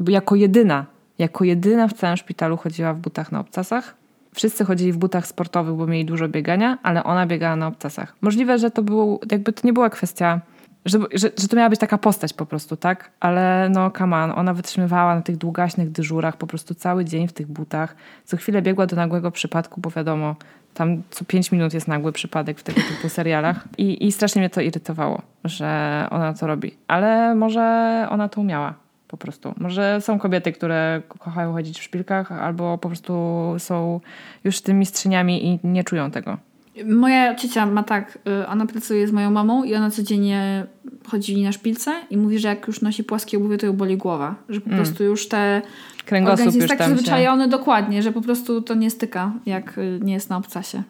[0.09, 0.87] jako jedyna,
[1.19, 3.95] jako jedyna w całym szpitalu chodziła w butach na obcasach.
[4.35, 8.15] Wszyscy chodzili w butach sportowych, bo mieli dużo biegania, ale ona biegała na obcasach.
[8.21, 10.41] Możliwe, że to był, jakby to nie była kwestia
[10.85, 13.11] że, że, że to miała być taka postać po prostu, tak?
[13.21, 17.47] Ale no, on, ona wytrzymywała na tych długaśnych dyżurach po prostu cały dzień w tych
[17.47, 17.97] butach.
[18.25, 20.37] Co chwilę biegła do nagłego przypadku, bo wiadomo,
[20.75, 23.65] tam co pięć minut jest nagły przypadek w tego typu serialach.
[23.79, 26.75] I, I strasznie mnie to irytowało, że ona to robi.
[26.89, 28.75] Ale może ona to umiała
[29.11, 29.55] po prostu.
[29.59, 33.15] Może są kobiety, które kochają chodzić w szpilkach, albo po prostu
[33.59, 34.01] są
[34.45, 36.39] już tymi mistrzyniami i nie czują tego.
[36.87, 40.67] Moja ciocia ma tak, y, ona pracuje z moją mamą i ona codziennie
[41.09, 44.35] chodzi na szpilce i mówi, że jak już nosi płaskie obuwie, to ją boli głowa.
[44.49, 44.79] Że po mm.
[44.79, 45.63] prostu już te
[46.07, 47.51] Kręgosłup jest tak przyzwyczajony się...
[47.51, 50.83] dokładnie, że po prostu to nie styka, jak y, nie jest na obcasie.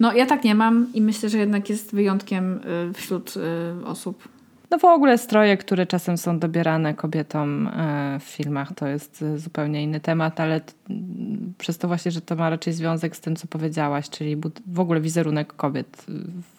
[0.00, 2.60] No ja tak nie mam i myślę, że jednak jest wyjątkiem
[2.90, 3.34] y, wśród
[3.84, 4.33] osób
[4.74, 9.38] no w ogóle stroje, które czasem są dobierane kobietom e, w filmach, to jest e,
[9.38, 10.60] zupełnie inny temat, ale
[11.58, 15.00] przez to właśnie, że to ma raczej związek z tym, co powiedziałaś, czyli w ogóle
[15.00, 16.06] wizerunek kobiet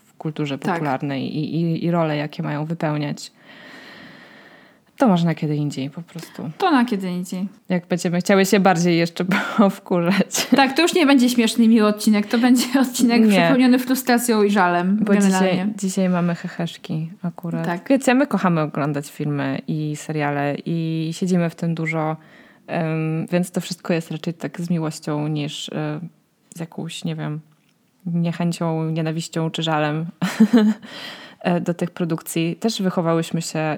[0.06, 0.74] w kulturze tak.
[0.74, 1.36] popularnej tak.
[1.36, 3.32] i, i, i role, jakie mają wypełniać.
[4.98, 6.50] To może na kiedy indziej po prostu.
[6.58, 7.48] To na kiedy indziej.
[7.70, 9.26] Jak będziemy chciały się bardziej jeszcze
[9.78, 10.48] wkurzać.
[10.56, 13.30] Tak, to już nie będzie śmieszny miły odcinek, to będzie odcinek nie.
[13.30, 15.00] przepełniony frustracją i żalem.
[15.02, 17.66] Bo dzisiaj, dzisiaj mamy heheszki akurat.
[17.66, 17.90] Tak.
[17.90, 22.18] Wiecie, my kochamy oglądać filmy i seriale i siedzimy w tym dużo,
[22.68, 26.10] um, więc to wszystko jest raczej tak z miłością niż um,
[26.56, 27.40] z jakąś, nie wiem,
[28.06, 30.06] niechęcią, nienawiścią czy żalem.
[31.46, 32.56] e, do tych produkcji.
[32.56, 33.78] Też wychowałyśmy się,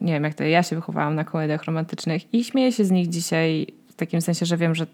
[0.00, 3.08] nie wiem jak to, ja się wychowałam na komediach romantycznych i śmieję się z nich
[3.08, 4.86] dzisiaj w takim sensie, że wiem, że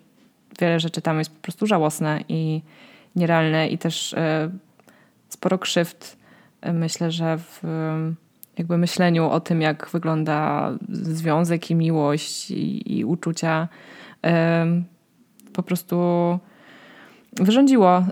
[0.61, 2.63] wiele rzeczy tam jest po prostu żałosne i
[3.17, 4.51] nierealne i też e,
[5.29, 6.17] sporo krzywd
[6.73, 7.63] myślę, że w
[8.59, 13.69] jakby myśleniu o tym, jak wygląda związek i miłość i, i uczucia,
[15.53, 15.97] po prostu
[17.33, 18.05] wyrządziło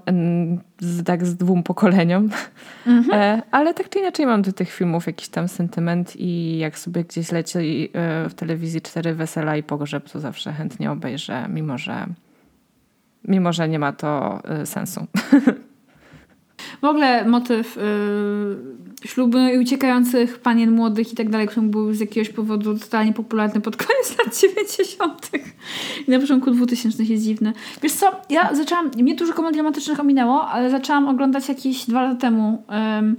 [0.80, 2.30] z, tak z dwóm pokoleniom.
[2.86, 3.20] Mhm.
[3.20, 7.04] E, ale tak czy inaczej mam do tych filmów jakiś tam sentyment i jak sobie
[7.04, 12.06] gdzieś leci e, w telewizji cztery wesela i pogrzeb, to zawsze chętnie obejrzę, mimo że,
[13.24, 15.06] mimo że nie ma to e, sensu.
[16.82, 22.00] W ogóle motyw yy, ślubu i uciekających panien młodych i tak dalej, który był z
[22.00, 25.30] jakiegoś powodu totalnie popularny pod koniec lat 90.
[26.08, 27.52] i na początku 2000 jest dziwny.
[27.82, 32.20] Wiesz co, ja zaczęłam, mnie dużo komedii dramatycznych ominęło, ale zaczęłam oglądać jakieś dwa lata
[32.20, 33.14] temu yy,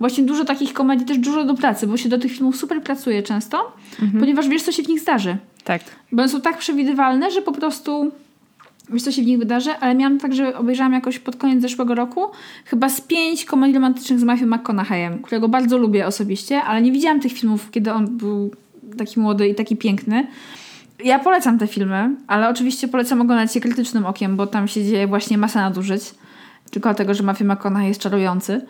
[0.00, 3.22] właśnie dużo takich komedii, też dużo do pracy, bo się do tych filmów super pracuje
[3.22, 3.72] często,
[4.02, 4.20] mhm.
[4.20, 5.36] ponieważ wiesz, co się w nich zdarzy.
[5.64, 5.82] Tak.
[6.12, 8.12] Bo one są tak przewidywalne, że po prostu
[8.88, 11.94] wiesz, co się w nich wydarzy, ale miałam tak, że obejrzałam jakoś pod koniec zeszłego
[11.94, 12.26] roku
[12.64, 17.20] chyba z pięć komedii romantycznych z Matthew McConaugheyem, którego bardzo lubię osobiście, ale nie widziałam
[17.20, 18.50] tych filmów, kiedy on był
[18.98, 20.26] taki młody i taki piękny.
[21.04, 25.06] Ja polecam te filmy, ale oczywiście polecam oglądać je krytycznym okiem, bo tam się dzieje
[25.06, 26.14] właśnie masa nadużyć.
[26.70, 28.66] Tylko dlatego, że Matthew McConaughey jest czarujący,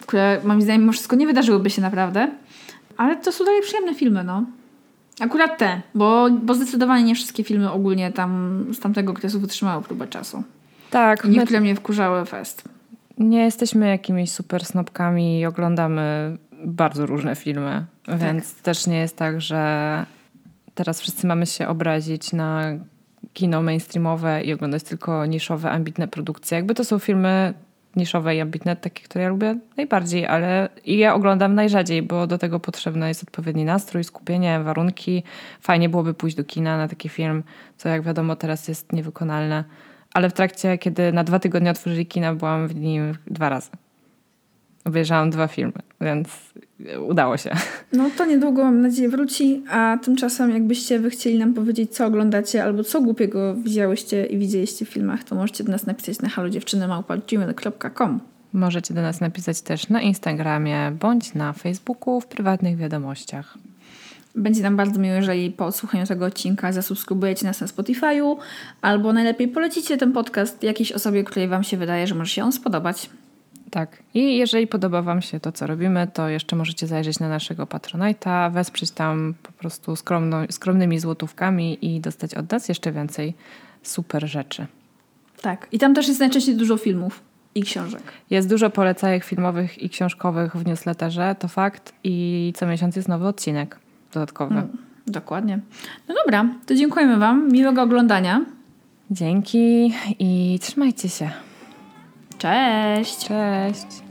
[0.00, 2.28] które moim zdaniem mimo wszystko nie wydarzyłyby się naprawdę.
[2.96, 4.44] Ale to są dalej przyjemne filmy, no.
[5.20, 10.06] Akurat te, bo, bo zdecydowanie nie wszystkie filmy ogólnie tam z tamtego okresu wytrzymały próbę
[10.06, 10.44] czasu.
[10.90, 11.24] Tak.
[11.24, 11.64] Niektóre my...
[11.64, 12.64] mnie wkurzały fest.
[13.18, 18.18] Nie jesteśmy jakimiś super snopkami i oglądamy bardzo różne filmy, tak.
[18.18, 20.06] więc też nie jest tak, że
[20.74, 22.62] teraz wszyscy mamy się obrazić na
[23.32, 26.56] kino mainstreamowe i oglądać tylko niszowe, ambitne produkcje.
[26.56, 27.54] Jakby to są filmy
[27.96, 32.38] niszowe i ambitne, takie, które ja lubię najbardziej, ale i ja oglądam najrzadziej, bo do
[32.38, 35.22] tego potrzebny jest odpowiedni nastrój, skupienie, warunki.
[35.60, 37.42] Fajnie byłoby pójść do kina na taki film,
[37.76, 39.64] co jak wiadomo teraz jest niewykonalne.
[40.14, 43.70] Ale w trakcie, kiedy na dwa tygodnie otworzyli kina, byłam w nim dwa razy.
[44.84, 46.28] Obejrzałam dwa filmy, więc
[47.08, 47.50] udało się.
[47.92, 52.64] No to niedługo mam nadzieję wróci, a tymczasem jakbyście wy chcieli nam powiedzieć, co oglądacie
[52.64, 58.20] albo co głupiego widziałyście i widzieliście w filmach, to możecie do nas napisać na halodziewczynymałpa.gmail.com
[58.52, 63.58] Możecie do nas napisać też na Instagramie bądź na Facebooku w prywatnych wiadomościach.
[64.34, 68.36] Będzie nam bardzo miło, jeżeli po odsłuchaniu tego odcinka zasubskrybujecie nas na Spotify'u
[68.82, 72.52] albo najlepiej polecicie ten podcast jakiejś osobie, której Wam się wydaje, że może się on
[72.52, 73.10] spodobać.
[73.72, 74.02] Tak.
[74.14, 78.52] I jeżeli podoba Wam się to, co robimy, to jeszcze możecie zajrzeć na naszego Patronite'a,
[78.52, 83.34] wesprzeć tam po prostu skromno, skromnymi złotówkami i dostać od nas jeszcze więcej
[83.82, 84.66] super rzeczy.
[85.42, 85.68] Tak.
[85.72, 87.20] I tam też jest najczęściej dużo filmów
[87.54, 88.02] i książek.
[88.30, 91.92] Jest dużo polecajek filmowych i książkowych w newsletterze, to fakt.
[92.04, 93.78] I co miesiąc jest nowy odcinek
[94.12, 94.54] dodatkowy.
[94.54, 94.68] Mm,
[95.06, 95.58] dokładnie.
[96.08, 97.52] No dobra, to dziękujemy Wam.
[97.52, 98.44] Miłego oglądania.
[99.10, 101.30] Dzięki i trzymajcie się.
[102.42, 103.18] Cześć!
[103.18, 104.01] Cześć!